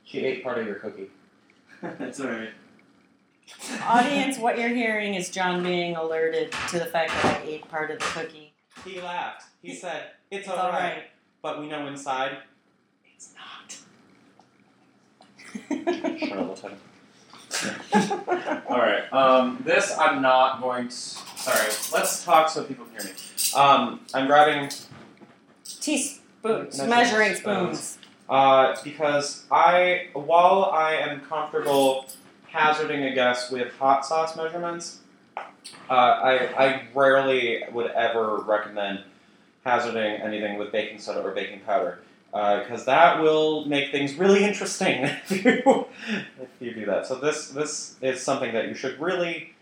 she 0.04 0.24
ate 0.24 0.42
part 0.42 0.58
of 0.58 0.66
your 0.66 0.76
cookie. 0.76 1.10
that's 1.82 2.18
alright. 2.20 2.50
Audience, 3.84 4.38
what 4.38 4.58
you're 4.58 4.68
hearing 4.74 5.14
is 5.14 5.28
John 5.28 5.62
being 5.62 5.96
alerted 5.96 6.52
to 6.68 6.78
the 6.78 6.86
fact 6.86 7.10
that 7.10 7.42
I 7.42 7.46
ate 7.46 7.68
part 7.68 7.90
of 7.90 7.98
the 7.98 8.04
cookie. 8.06 8.52
He 8.84 9.00
laughed. 9.00 9.44
He 9.60 9.74
said, 9.74 10.04
"It's, 10.30 10.46
It's 10.46 10.48
all 10.48 10.56
all 10.58 10.70
right. 10.70 10.94
right. 10.94 11.02
but 11.42 11.60
we 11.60 11.68
know 11.68 11.86
inside 11.86 12.38
it's 13.14 13.34
not. 13.34 13.76
Charlatan. 16.18 16.76
All 18.68 18.78
right. 18.78 19.12
Um, 19.12 19.62
this 19.66 19.94
I'm 19.98 20.22
not 20.22 20.62
going 20.62 20.88
to. 20.88 20.94
Sorry. 20.94 21.68
Let's 21.92 22.24
talk 22.24 22.48
so 22.48 22.64
people 22.64 22.86
can 22.86 23.02
hear 23.04 23.12
me. 23.12 23.18
Um, 23.54 24.00
I'm 24.14 24.26
grabbing 24.26 24.70
Teaspoons, 25.64 26.78
Measuring 26.78 26.88
measuring 26.90 27.34
spoons. 27.34 27.78
spoons. 27.80 27.98
uh, 28.28 28.76
because 28.84 29.44
I, 29.50 30.08
while 30.12 30.64
I 30.72 30.94
am 30.94 31.20
comfortable 31.20 32.06
hazarding 32.48 33.04
a 33.04 33.14
guess 33.14 33.50
with 33.50 33.72
hot 33.78 34.04
sauce 34.04 34.36
measurements, 34.36 34.98
uh, 35.88 35.92
I 35.92 36.32
I 36.56 36.82
rarely 36.94 37.62
would 37.72 37.90
ever 37.92 38.38
recommend 38.38 39.04
hazarding 39.64 40.20
anything 40.22 40.58
with 40.58 40.72
baking 40.72 40.98
soda 40.98 41.22
or 41.22 41.32
baking 41.32 41.60
powder. 41.60 42.00
Because 42.32 42.84
that 42.84 43.20
will 43.20 43.66
make 43.66 43.90
things 43.90 44.14
really 44.14 44.44
interesting 44.44 45.02
if 45.28 45.44
you 45.44 45.86
if 46.40 46.48
you 46.60 46.72
do 46.74 46.86
that. 46.86 47.06
So 47.06 47.16
this 47.16 47.48
this 47.48 47.96
is 48.00 48.22
something 48.22 48.52
that 48.54 48.68
you 48.68 48.74
should 48.74 49.00
really 49.00 49.54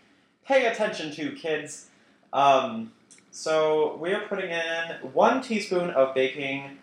pay 0.45 0.67
attention 0.67 1.11
to, 1.13 1.31
kids. 1.33 1.87
Um, 2.31 2.91
so 3.31 3.95
we 3.97 4.13
are 4.13 4.27
putting 4.27 4.49
in 4.49 4.95
one 5.13 5.41
teaspoon 5.41 5.89
of 5.91 6.13
baking 6.15 6.77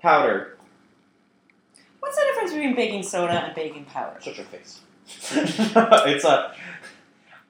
powder. 0.00 0.56
What's 2.00 2.16
the 2.16 2.22
difference 2.28 2.52
between 2.52 2.74
baking 2.74 3.02
soda 3.02 3.32
and 3.32 3.54
baking 3.54 3.84
powder? 3.86 4.18
Shut 4.20 4.36
your 4.36 4.46
face. 4.46 4.80
it's 5.32 6.24
a 6.24 6.54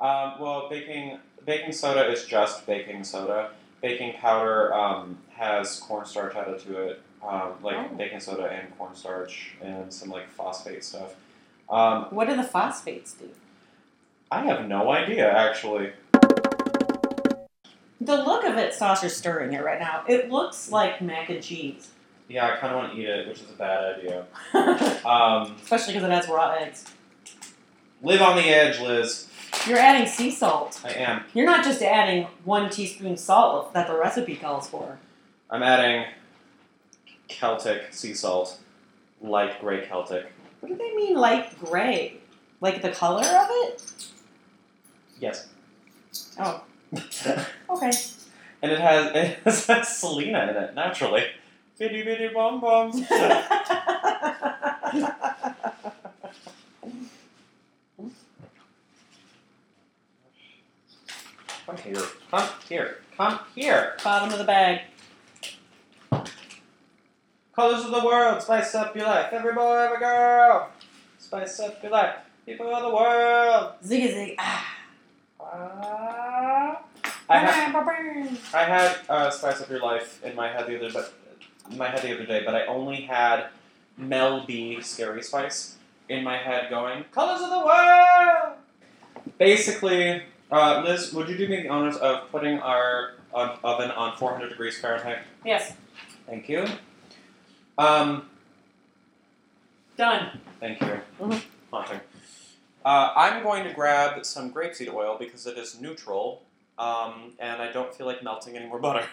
um, 0.00 0.34
well, 0.40 0.68
baking 0.70 1.18
baking 1.44 1.72
soda 1.72 2.10
is 2.10 2.24
just 2.24 2.66
baking 2.66 3.04
soda. 3.04 3.50
Baking 3.82 4.14
powder 4.14 4.72
um, 4.74 5.18
has 5.34 5.78
cornstarch 5.80 6.34
added 6.34 6.58
to 6.60 6.82
it, 6.82 7.02
um, 7.22 7.52
like 7.62 7.76
Oh. 7.76 7.94
baking 7.96 8.20
soda 8.20 8.44
and 8.50 8.76
cornstarch 8.76 9.52
and 9.62 9.92
some 9.92 10.08
like 10.08 10.28
phosphate 10.30 10.84
stuff. 10.84 11.14
Um, 11.70 12.04
What 12.10 12.28
do 12.28 12.36
the 12.36 12.42
phosphates 12.42 13.12
do? 13.12 13.28
I 14.30 14.44
have 14.44 14.66
no 14.68 14.90
idea 14.90 15.30
actually. 15.30 15.92
The 18.08 18.16
look 18.24 18.42
of 18.44 18.56
it, 18.56 18.72
Sacha's 18.72 19.14
stirring 19.14 19.52
it 19.52 19.62
right 19.62 19.78
now. 19.78 20.02
It 20.08 20.30
looks 20.30 20.72
like 20.72 21.02
mac 21.02 21.28
and 21.28 21.42
cheese. 21.42 21.90
Yeah, 22.26 22.46
I 22.46 22.56
kind 22.56 22.72
of 22.74 22.78
want 22.80 22.94
to 22.94 22.98
eat 22.98 23.06
it, 23.06 23.28
which 23.28 23.42
is 23.42 23.50
a 23.50 23.52
bad 23.52 23.96
idea. 23.98 24.24
Um, 25.04 25.56
Especially 25.62 25.92
because 25.92 26.08
it 26.08 26.12
has 26.12 26.26
raw 26.26 26.52
eggs. 26.52 26.86
live 28.02 28.22
on 28.22 28.36
the 28.36 28.44
edge, 28.48 28.80
Liz. 28.80 29.28
You're 29.66 29.76
adding 29.76 30.06
sea 30.06 30.30
salt. 30.30 30.80
I 30.82 30.92
am. 30.92 31.24
You're 31.34 31.44
not 31.44 31.62
just 31.62 31.82
adding 31.82 32.28
one 32.44 32.70
teaspoon 32.70 33.18
salt 33.18 33.74
that 33.74 33.86
the 33.86 33.94
recipe 33.98 34.36
calls 34.36 34.70
for. 34.70 34.98
I'm 35.50 35.62
adding 35.62 36.06
Celtic 37.28 37.92
sea 37.92 38.14
salt, 38.14 38.58
light 39.20 39.60
gray 39.60 39.86
Celtic. 39.86 40.32
What 40.60 40.70
do 40.70 40.76
they 40.78 40.94
mean 40.96 41.14
light 41.14 41.58
gray? 41.62 42.16
Like 42.62 42.80
the 42.80 42.90
color 42.90 43.26
of 43.26 43.48
it? 43.50 43.82
Yes. 45.20 45.48
Oh, 46.40 46.62
okay. 47.70 47.90
And 48.62 48.72
it 48.72 48.80
has 48.80 49.14
it 49.14 49.38
has 49.44 49.98
Selena 49.98 50.42
in 50.48 50.56
it 50.56 50.74
naturally. 50.74 51.24
Bitty 51.78 52.02
bitty 52.02 52.28
bum 52.28 52.60
bum. 52.60 52.92
Come 61.66 61.76
here. 61.76 62.02
Come 62.30 62.48
here. 62.66 62.96
Come 63.16 63.40
here. 63.54 63.96
Bottom 64.02 64.32
of 64.32 64.38
the 64.38 64.44
bag. 64.44 64.80
Colors 67.54 67.84
of 67.84 67.90
the 67.90 68.06
world, 68.06 68.40
spice 68.40 68.74
up 68.74 68.96
your 68.96 69.04
life. 69.04 69.32
Every 69.32 69.52
boy, 69.52 69.76
every 69.76 69.98
girl, 69.98 70.70
spice 71.18 71.60
up 71.60 71.82
your 71.82 71.92
life. 71.92 72.14
People 72.46 72.74
of 72.74 72.82
the 72.82 72.94
world. 72.94 73.72
Zig 73.84 74.10
zig. 74.10 74.34
Ah. 74.38 74.77
Ah. 75.52 76.82
I 77.30 77.38
had 77.38 77.74
I 78.54 78.64
had 78.64 78.96
uh, 79.08 79.30
spice 79.30 79.60
up 79.60 79.68
your 79.70 79.80
life 79.80 80.22
in 80.24 80.34
my 80.34 80.48
head 80.48 80.66
the 80.66 80.76
other 80.76 80.90
but 80.92 81.12
my 81.76 81.88
head 81.88 82.02
the 82.02 82.14
other 82.14 82.24
day, 82.26 82.42
but 82.44 82.54
I 82.54 82.64
only 82.66 83.02
had 83.02 83.48
Mel 83.96 84.44
B 84.46 84.80
scary 84.80 85.22
spice 85.22 85.76
in 86.08 86.24
my 86.24 86.36
head 86.38 86.70
going 86.70 87.04
colors 87.12 87.42
of 87.42 87.50
the 87.50 87.58
world. 87.58 88.56
Basically, 89.38 90.22
uh, 90.50 90.82
Liz, 90.84 91.12
would 91.12 91.28
you 91.28 91.36
do 91.36 91.48
me 91.48 91.62
the 91.62 91.68
honors 91.68 91.96
of 91.96 92.30
putting 92.30 92.58
our 92.60 93.12
uh, 93.34 93.56
oven 93.62 93.90
on 93.90 94.16
400 94.16 94.48
degrees 94.48 94.80
Fahrenheit? 94.80 95.18
Yes. 95.44 95.74
Thank 96.26 96.48
you. 96.48 96.64
Um, 97.76 98.28
Done. 99.96 100.40
Thank 100.60 100.80
you. 100.80 101.00
Mhm. 101.20 101.42
Haunting. 101.70 102.00
Uh, 102.84 103.12
I'm 103.16 103.42
going 103.42 103.64
to 103.64 103.72
grab 103.72 104.24
some 104.24 104.52
grapeseed 104.52 104.92
oil 104.92 105.16
because 105.18 105.46
it 105.46 105.58
is 105.58 105.80
neutral, 105.80 106.42
um, 106.78 107.32
and 107.38 107.60
I 107.60 107.70
don't 107.72 107.92
feel 107.94 108.06
like 108.06 108.22
melting 108.22 108.56
any 108.56 108.66
more 108.66 108.78
butter. 108.80 109.04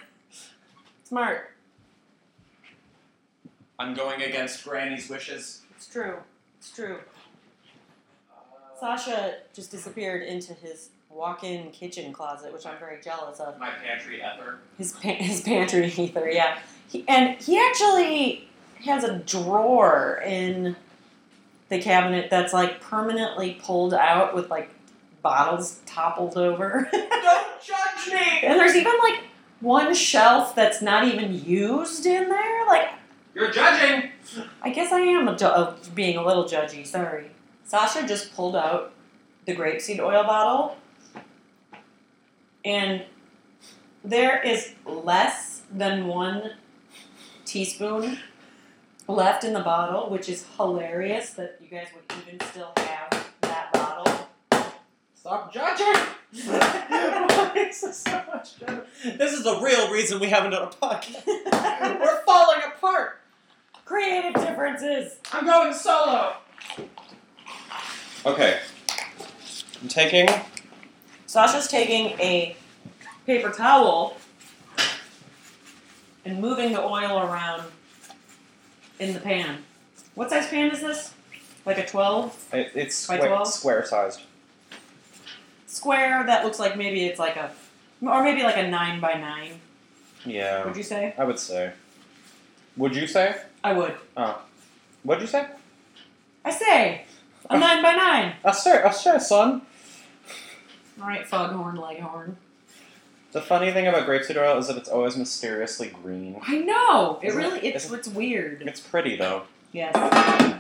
Smart. 1.03 1.51
I'm 3.77 3.93
going 3.93 4.21
against 4.21 4.63
Granny's 4.63 5.09
wishes. 5.09 5.61
It's 5.75 5.87
true. 5.87 6.17
It's 6.59 6.71
true. 6.71 6.99
Sacha 8.79 9.35
just 9.53 9.71
disappeared 9.71 10.21
into 10.23 10.53
his 10.53 10.89
walk-in 11.09 11.71
kitchen 11.71 12.11
closet, 12.13 12.53
which 12.53 12.65
I'm 12.65 12.77
very 12.77 13.01
jealous 13.01 13.39
of. 13.39 13.59
My 13.59 13.69
pantry 13.69 14.17
ether. 14.17 14.59
His 14.77 14.91
pa- 14.93 15.13
his 15.13 15.41
pantry 15.41 15.87
ether, 15.97 16.29
yeah. 16.29 16.59
He, 16.89 17.03
and 17.07 17.41
he 17.41 17.57
actually 17.59 18.47
has 18.85 19.03
a 19.03 19.17
drawer 19.19 20.21
in 20.25 20.75
the 21.69 21.81
cabinet 21.81 22.29
that's 22.29 22.53
like 22.53 22.81
permanently 22.81 23.59
pulled 23.61 23.93
out 23.93 24.35
with 24.35 24.49
like 24.49 24.69
bottles 25.21 25.79
toppled 25.85 26.37
over. 26.37 26.87
Don't 26.93 27.47
judge 27.63 28.13
me! 28.13 28.41
and 28.43 28.59
there's 28.59 28.75
even 28.75 28.93
like 29.01 29.23
one 29.59 29.93
shelf 29.95 30.53
that's 30.53 30.81
not 30.81 31.07
even 31.07 31.43
used 31.43 32.05
in 32.05 32.29
there. 32.29 32.67
Like 32.67 32.89
You're 33.33 33.51
judging! 33.51 34.11
I 34.61 34.69
guess 34.69 34.91
I 34.91 34.99
am 34.99 35.27
a 35.27 35.31
uh, 35.31 35.75
being 35.93 36.17
a 36.17 36.25
little 36.25 36.45
judgy. 36.45 36.85
Sorry. 36.85 37.31
Sacha 37.63 38.07
just 38.07 38.35
pulled 38.35 38.55
out 38.55 38.91
the 39.45 39.55
grapeseed 39.55 39.99
oil 39.99 40.23
bottle, 40.23 40.77
and 42.63 43.03
there 44.03 44.41
is 44.41 44.73
less 44.85 45.63
than 45.71 46.07
one 46.07 46.51
teaspoon 47.45 48.19
left 49.07 49.43
in 49.43 49.53
the 49.53 49.59
bottle, 49.59 50.09
which 50.09 50.29
is 50.29 50.45
hilarious 50.57 51.31
that 51.31 51.59
you 51.61 51.67
guys 51.67 51.87
would 51.95 52.03
even 52.27 52.39
still 52.47 52.71
have 52.77 53.25
that 53.41 53.71
bottle. 53.73 54.29
Stop 55.13 55.53
judging! 55.53 56.01
Why 56.45 57.67
is 57.69 57.81
this 57.81 57.97
so 57.97 58.23
much 58.31 58.59
judging? 58.59 58.81
This 59.17 59.33
is 59.33 59.43
the 59.43 59.59
real 59.59 59.91
reason 59.91 60.19
we 60.19 60.27
haven't 60.29 60.51
done 60.51 60.63
a 60.63 60.67
podcast. 60.67 61.25
We're 61.25 62.23
falling 62.25 62.59
apart. 62.65 63.21
Creative 63.85 64.33
differences. 64.33 65.17
I'm 65.31 65.45
going 65.45 65.73
solo. 65.73 66.33
Okay. 68.25 68.59
I'm 69.81 69.87
taking. 69.87 70.27
Sacha's 71.27 71.67
taking 71.67 72.19
a 72.19 72.55
paper 73.25 73.51
towel 73.51 74.17
and 76.23 76.39
moving 76.39 76.73
the 76.73 76.81
oil 76.81 77.19
around 77.19 77.63
in 78.99 79.13
the 79.13 79.19
pan. 79.19 79.57
What 80.15 80.29
size 80.29 80.47
pan 80.47 80.71
is 80.71 80.81
this? 80.81 81.13
Like 81.65 81.77
a 81.77 81.85
12 81.85 82.47
It, 82.53 82.71
it's 82.75 83.07
By 83.07 83.17
squa- 83.17 83.27
12? 83.27 83.47
square 83.47 83.85
sized. 83.85 84.21
square 85.67 86.23
that 86.25 86.43
looks 86.45 86.59
like 86.59 86.77
maybe 86.77 87.05
it's 87.05 87.19
like 87.19 87.35
a, 87.35 87.51
or 88.01 88.23
maybe 88.23 88.43
like 88.43 88.57
a 88.57 88.67
9 88.67 88.99
by 88.99 89.13
9 89.15 89.51
Yeah, 90.25 90.65
Would 90.65 90.77
you 90.77 90.83
say? 90.83 91.13
I 91.17 91.23
would 91.23 91.39
say. 91.39 91.71
Would 92.77 92.95
you 92.95 93.07
say? 93.07 93.35
I 93.63 93.73
would. 93.73 93.95
Oh, 94.15 94.41
what'd 95.03 95.21
you 95.21 95.27
say? 95.27 95.47
I 96.43 96.51
say 96.51 97.05
a 97.49 97.53
uh, 97.53 97.57
9 97.59 97.83
by 97.83 97.91
9 97.93 98.33
I 98.43 98.51
say, 98.51 98.81
I 98.83 98.91
say, 98.91 99.19
son. 99.19 99.61
Alright, 100.99 101.27
foghorn, 101.27 101.75
leghorn. 101.75 102.37
The 103.35 103.41
funny 103.41 103.69
thing 103.73 103.85
about 103.85 104.07
grapeseed 104.07 104.37
oil 104.37 104.57
is 104.59 104.67
that 104.67 104.77
it's 104.77 104.87
always 104.87 105.17
mysteriously 105.17 105.89
green. 105.89 106.39
I 106.47 106.59
know! 106.59 107.19
It 107.21 107.27
Isn't 107.27 107.37
really, 107.41 107.59
it- 107.59 107.75
it's, 107.75 107.83
isn't- 107.83 107.99
it's 107.99 108.07
weird. 108.07 108.61
It's 108.65 108.79
pretty 108.79 109.17
though. 109.17 109.41
Yes. 109.73 109.93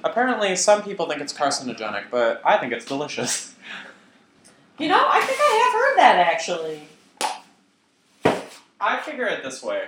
Apparently, 0.03 0.57
some 0.57 0.83
people 0.83 1.07
think 1.07 1.21
it's 1.21 1.31
carcinogenic, 1.31 2.07
but 2.11 2.41
I 2.43 2.57
think 2.57 2.73
it's 2.73 2.83
delicious. 2.83 3.55
You 4.77 4.89
know, 4.89 5.05
I 5.07 5.21
think 5.21 5.39
I 5.39 5.53
have 5.63 5.73
heard 5.73 5.97
that 5.99 6.33
actually. 6.33 6.81
I 8.81 8.99
figure 8.99 9.25
it 9.25 9.41
this 9.41 9.63
way: 9.63 9.87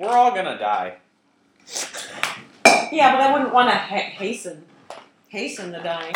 we're 0.00 0.08
all 0.08 0.32
gonna 0.34 0.58
die. 0.58 0.96
Yeah, 2.90 3.12
but 3.12 3.20
I 3.20 3.32
wouldn't 3.32 3.54
want 3.54 3.70
to 3.70 3.76
ha- 3.76 4.10
hasten, 4.18 4.64
hasten 5.28 5.70
the 5.70 5.78
dying. 5.78 6.14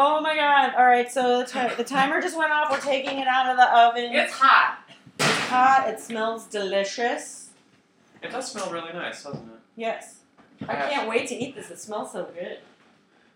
Oh 0.00 0.20
my 0.20 0.36
god! 0.36 0.74
All 0.78 0.86
right, 0.86 1.10
so 1.10 1.40
the, 1.40 1.44
ti- 1.44 1.74
the 1.74 1.82
timer 1.82 2.22
just 2.22 2.38
went 2.38 2.52
off. 2.52 2.70
We're 2.70 2.78
taking 2.78 3.18
it 3.18 3.26
out 3.26 3.50
of 3.50 3.56
the 3.56 3.76
oven. 3.76 4.14
It's 4.14 4.32
hot. 4.32 4.78
It's 5.18 5.28
hot. 5.48 5.88
It 5.88 5.98
smells 5.98 6.46
delicious. 6.46 7.50
It 8.22 8.30
does 8.30 8.52
smell 8.52 8.70
really 8.70 8.92
nice, 8.92 9.24
doesn't 9.24 9.40
it? 9.42 9.58
Yes. 9.74 10.18
I 10.68 10.76
can't 10.76 11.08
wait 11.08 11.26
to 11.30 11.34
eat 11.34 11.56
this. 11.56 11.72
It 11.72 11.80
smells 11.80 12.12
so 12.12 12.26
good. 12.26 12.58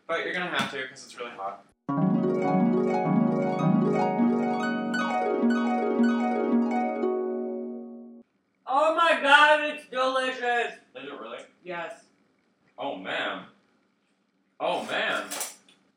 But 0.07 0.25
you're 0.25 0.33
gonna 0.33 0.57
have 0.57 0.71
to 0.71 0.83
because 0.83 1.05
it's 1.05 1.19
really 1.19 1.33
hot. 1.33 1.65
Oh 8.69 8.95
my 8.95 9.19
god! 9.21 9.65
It's 9.65 9.89
delicious. 9.91 10.75
Is 10.95 11.09
it 11.09 11.21
really? 11.21 11.39
Yes. 11.65 12.05
Oh 12.79 12.95
man. 12.95 13.47
Oh 14.61 14.85
man. 14.85 15.25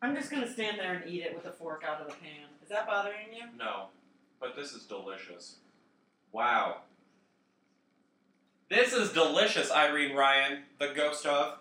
I'm 0.05 0.15
just 0.15 0.29
gonna 0.29 0.47
stand 0.47 0.77
there 0.77 0.93
and 0.93 1.11
eat 1.11 1.23
it 1.23 1.35
with 1.35 1.47
a 1.47 1.51
fork 1.51 1.83
out 1.83 1.99
of 1.99 2.05
the 2.05 2.13
pan. 2.13 2.45
Is 2.61 2.69
that 2.69 2.85
bothering 2.85 3.33
you? 3.35 3.45
No, 3.57 3.87
but 4.39 4.55
this 4.55 4.71
is 4.73 4.83
delicious. 4.83 5.55
Wow. 6.31 6.81
This 8.69 8.93
is 8.93 9.13
delicious, 9.13 9.71
Irene 9.71 10.15
Ryan, 10.15 10.59
the 10.79 10.93
ghost 10.95 11.25
of, 11.25 11.57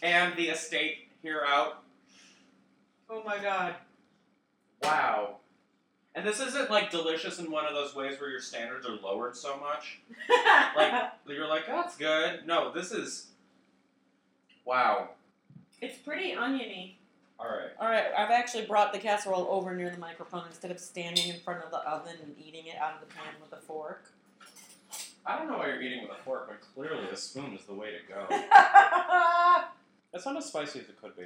and 0.00 0.34
the 0.36 0.48
estate 0.48 1.08
here 1.22 1.42
out. 1.46 1.82
Oh 3.10 3.22
my 3.26 3.36
god. 3.42 3.74
Wow. 4.82 5.36
And 6.14 6.26
this 6.26 6.40
isn't 6.40 6.70
like 6.70 6.90
delicious 6.90 7.38
in 7.38 7.50
one 7.50 7.66
of 7.66 7.74
those 7.74 7.94
ways 7.94 8.18
where 8.18 8.30
your 8.30 8.40
standards 8.40 8.86
are 8.86 8.96
lowered 8.96 9.36
so 9.36 9.60
much. 9.60 10.00
Like 10.76 11.10
you're 11.26 11.46
like, 11.46 11.66
that's 11.66 11.96
good. 11.98 12.46
No, 12.46 12.72
this 12.72 12.90
is 12.90 13.26
wow. 14.64 15.10
it's 15.82 15.98
pretty 15.98 16.32
oniony. 16.32 16.95
Alright. 17.38 17.70
All 17.80 17.88
right, 17.88 18.06
I've 18.16 18.30
actually 18.30 18.64
brought 18.66 18.92
the 18.92 18.98
casserole 18.98 19.46
over 19.50 19.74
near 19.74 19.90
the 19.90 19.98
microphone 19.98 20.44
instead 20.48 20.70
of 20.70 20.78
standing 20.80 21.28
in 21.28 21.38
front 21.40 21.62
of 21.62 21.70
the 21.70 21.78
oven 21.78 22.14
and 22.22 22.34
eating 22.38 22.66
it 22.66 22.76
out 22.80 22.94
of 22.94 23.00
the 23.00 23.14
pan 23.14 23.34
with 23.42 23.52
a 23.58 23.62
fork. 23.62 24.10
I 25.26 25.36
don't 25.38 25.48
know 25.50 25.58
why 25.58 25.66
you're 25.66 25.82
eating 25.82 26.02
with 26.02 26.12
a 26.12 26.22
fork, 26.24 26.48
but 26.48 26.58
clearly 26.74 27.08
a 27.12 27.16
spoon 27.16 27.52
is 27.54 27.64
the 27.64 27.74
way 27.74 27.90
to 27.90 28.12
go. 28.12 28.26
It's 30.14 30.24
not 30.24 30.36
as 30.38 30.46
spicy 30.46 30.78
as 30.80 30.88
it 30.88 31.00
could 31.00 31.14
be. 31.14 31.24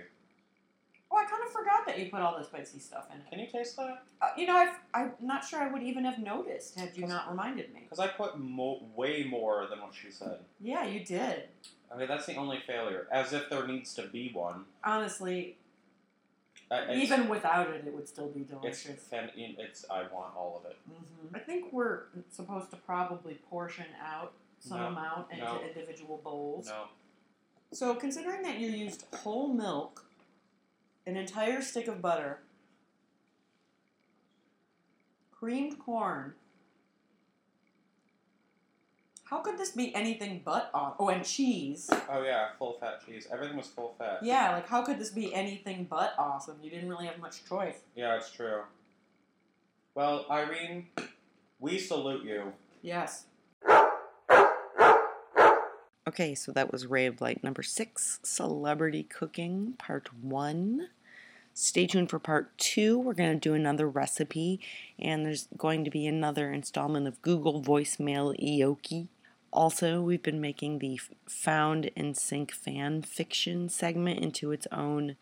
Oh, 1.13 1.17
I 1.17 1.25
kind 1.25 1.43
of 1.45 1.53
forgot 1.53 1.87
that 1.87 1.99
you 1.99 2.11
put 2.11 2.21
all 2.23 2.37
the 2.37 2.45
spicy 2.45 2.81
stuff 2.81 3.07
in 3.15 3.21
it. 3.21 3.31
Can 3.31 3.39
you 3.39 3.47
taste 3.47 3.77
that? 3.77 4.03
Uh, 4.21 4.29
you 4.37 4.47
know, 4.47 4.57
I've, 4.57 4.75
I'm 4.93 5.13
not 5.21 5.45
sure 5.45 5.61
I 5.61 5.71
would 5.71 5.83
even 5.83 6.05
have 6.05 6.19
noticed 6.19 6.77
had 6.79 6.97
you 6.97 7.07
not 7.07 7.29
reminded 7.31 7.73
me. 7.73 7.83
Because 7.85 8.01
I 8.01 8.09
put 8.09 8.39
mo- 8.39 8.83
way 8.97 9.23
more 9.23 9.67
than 9.71 9.81
what 9.81 9.93
she 9.95 10.11
said. 10.11 10.39
Yeah, 10.61 10.85
you 10.87 11.05
did. 11.05 11.45
I 11.93 11.99
mean, 11.99 12.09
that's 12.09 12.27
the 12.27 12.35
only 12.35 12.59
failure. 12.67 13.07
As 13.13 13.33
if 13.33 13.49
there 13.49 13.65
needs 13.67 13.95
to 13.95 14.03
be 14.09 14.31
one. 14.33 14.65
Honestly, 14.83 15.57
It's, 16.73 17.03
even 17.03 17.29
without 17.29 17.69
it, 17.71 17.85
it 17.87 17.93
would 17.93 18.09
still 18.09 18.29
be 18.29 18.41
it's, 18.41 18.51
delicious. 18.51 19.01
fan- 19.03 19.31
it's 19.37 19.85
I 19.91 20.03
want 20.03 20.37
all 20.37 20.63
of 20.65 20.71
it. 20.71 20.77
hmm 20.87 21.35
I 21.35 21.41
think 21.41 21.73
we're 21.73 22.03
supposed 22.31 22.71
to 22.71 22.77
probably 22.77 23.35
portion 23.51 23.87
out 24.01 24.33
some 24.61 24.79
No, 24.81 24.87
amount 24.89 25.33
into 25.33 25.45
no. 25.45 25.61
individual 25.63 26.21
bowls. 26.23 26.69
No, 26.69 26.85
So, 27.73 27.95
considering 27.95 28.43
that 28.43 28.59
you 28.59 28.69
used 28.69 29.05
whole 29.17 29.49
milk, 29.49 30.05
an 31.07 31.17
entire 31.17 31.61
stick 31.63 31.89
of 31.89 32.01
butter, 32.01 32.39
creamed 35.33 35.79
corn, 35.79 36.35
how 39.31 39.39
could 39.39 39.57
this 39.57 39.71
be 39.71 39.95
anything 39.95 40.43
but 40.45 40.71
awesome? 40.75 40.97
Oh, 40.99 41.09
and 41.09 41.25
cheese. 41.25 41.89
oh 42.11 42.23
yeah, 42.25 42.49
full 42.59 42.79
fat 42.81 43.07
cheese. 43.07 43.29
Everything 43.33 43.57
was 43.57 43.69
full 43.69 43.95
fat. 43.97 44.19
Yeah, 44.23 44.51
like 44.51 44.69
how 44.69 44.83
could 44.83 44.99
this 44.99 45.11
be 45.11 45.33
anything 45.33 45.87
but 45.89 46.15
awesome? 46.19 46.57
You 46.61 46.69
didn't 46.69 46.89
really 46.89 47.07
have 47.07 47.21
much 47.21 47.45
choice. 47.49 47.77
Yeah, 47.95 48.17
it's 48.17 48.33
true. 48.33 48.63
Well, 49.95 50.27
Irene, 50.29 50.89
we 51.61 51.79
salute 51.79 52.25
you. 52.25 52.53
Yes. 52.83 53.27
Okay, 56.09 56.35
so 56.35 56.51
that 56.51 56.73
was 56.73 56.87
Ray 56.87 57.07
of 57.07 57.19
Blight 57.19 57.45
number 57.45 57.63
six, 57.63 58.19
Celebrity 58.25 59.05
Cooking, 59.05 59.75
part 59.79 60.13
one. 60.21 60.89
Stay 61.55 61.87
tuned 61.87 62.11
for 62.11 62.19
part 62.19 62.57
two. 62.59 62.99
We're 62.99 63.15
going 63.15 63.35
to 63.35 63.49
do 63.49 63.55
another 63.55 63.89
recipe, 63.89 64.61
and 64.99 65.25
there's 65.25 65.47
going 65.57 65.85
to 65.85 65.91
be 65.91 66.09
another 66.09 66.53
installment 66.53 67.07
of 67.07 67.23
Google 67.23 67.63
Voicemail 67.63 68.35
Ioki. 68.43 69.07
Also, 69.53 70.01
we've 70.01 70.23
been 70.23 70.41
making 70.41 70.79
the 70.79 71.01
Found 71.29 71.91
and 71.97 72.17
Sync 72.17 72.53
fan 72.53 73.03
fiction 73.03 73.69
segment 73.69 74.21
into 74.21 74.53
its 74.53 74.67
own 74.71 75.17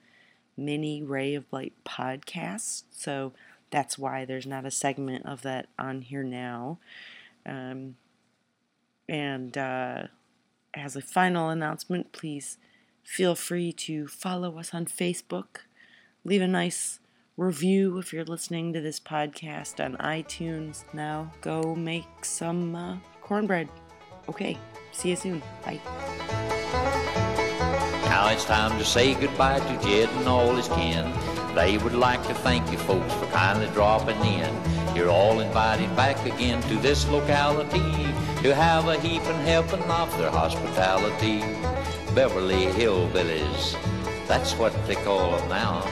mini 0.56 1.02
Ray 1.02 1.34
of 1.34 1.48
Blight 1.50 1.72
podcast. 1.84 2.82
So 2.90 3.32
that's 3.70 3.98
why 3.98 4.24
there's 4.24 4.46
not 4.46 4.66
a 4.66 4.70
segment 4.70 5.24
of 5.24 5.42
that 5.42 5.68
on 5.78 6.02
here 6.02 6.22
now. 6.22 6.78
Um, 7.46 7.96
and 9.08 9.56
uh, 9.56 10.04
as 10.74 10.96
a 10.96 11.00
final 11.00 11.48
announcement, 11.48 12.12
please 12.12 12.58
feel 13.02 13.34
free 13.34 13.72
to 13.72 14.06
follow 14.06 14.58
us 14.58 14.74
on 14.74 14.84
Facebook. 14.84 15.60
Leave 16.24 16.42
a 16.42 16.48
nice 16.48 17.00
review 17.38 17.96
if 17.98 18.12
you're 18.12 18.24
listening 18.24 18.72
to 18.74 18.80
this 18.80 19.00
podcast 19.00 19.82
on 19.82 19.96
iTunes. 19.96 20.84
Now 20.92 21.32
go 21.40 21.74
make 21.74 22.24
some 22.24 22.74
uh, 22.74 22.98
cornbread. 23.22 23.68
Okay, 24.28 24.58
see 24.92 25.10
you 25.10 25.16
soon. 25.16 25.42
Bye. 25.64 25.80
Now 28.04 28.30
it's 28.30 28.44
time 28.44 28.78
to 28.78 28.84
say 28.84 29.14
goodbye 29.14 29.60
to 29.60 29.82
Jed 29.82 30.08
and 30.08 30.28
all 30.28 30.54
his 30.54 30.68
kin. 30.68 31.10
They 31.54 31.78
would 31.78 31.94
like 31.94 32.22
to 32.26 32.34
thank 32.34 32.70
you 32.70 32.78
folks 32.78 33.12
for 33.14 33.26
kindly 33.26 33.68
dropping 33.68 34.20
in. 34.20 34.52
You're 34.94 35.10
all 35.10 35.40
invited 35.40 35.94
back 35.96 36.24
again 36.26 36.60
to 36.62 36.74
this 36.76 37.08
locality 37.08 37.78
to 38.42 38.54
have 38.54 38.86
a 38.86 38.98
heaping 39.00 39.40
helping 39.46 39.82
of 39.82 40.16
their 40.18 40.30
hospitality. 40.30 41.40
Beverly 42.14 42.66
Hillbillies, 42.66 43.76
that's 44.26 44.54
what 44.54 44.72
they 44.86 44.96
call 44.96 45.36
them 45.36 45.48
now. 45.48 45.84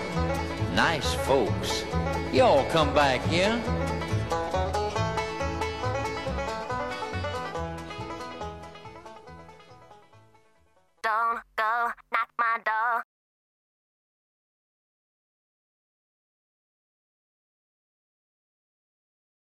Nice 0.74 1.14
folks. 1.14 1.84
Y'all 2.32 2.68
come 2.70 2.93
back, 2.95 3.20
yeah? 3.30 3.61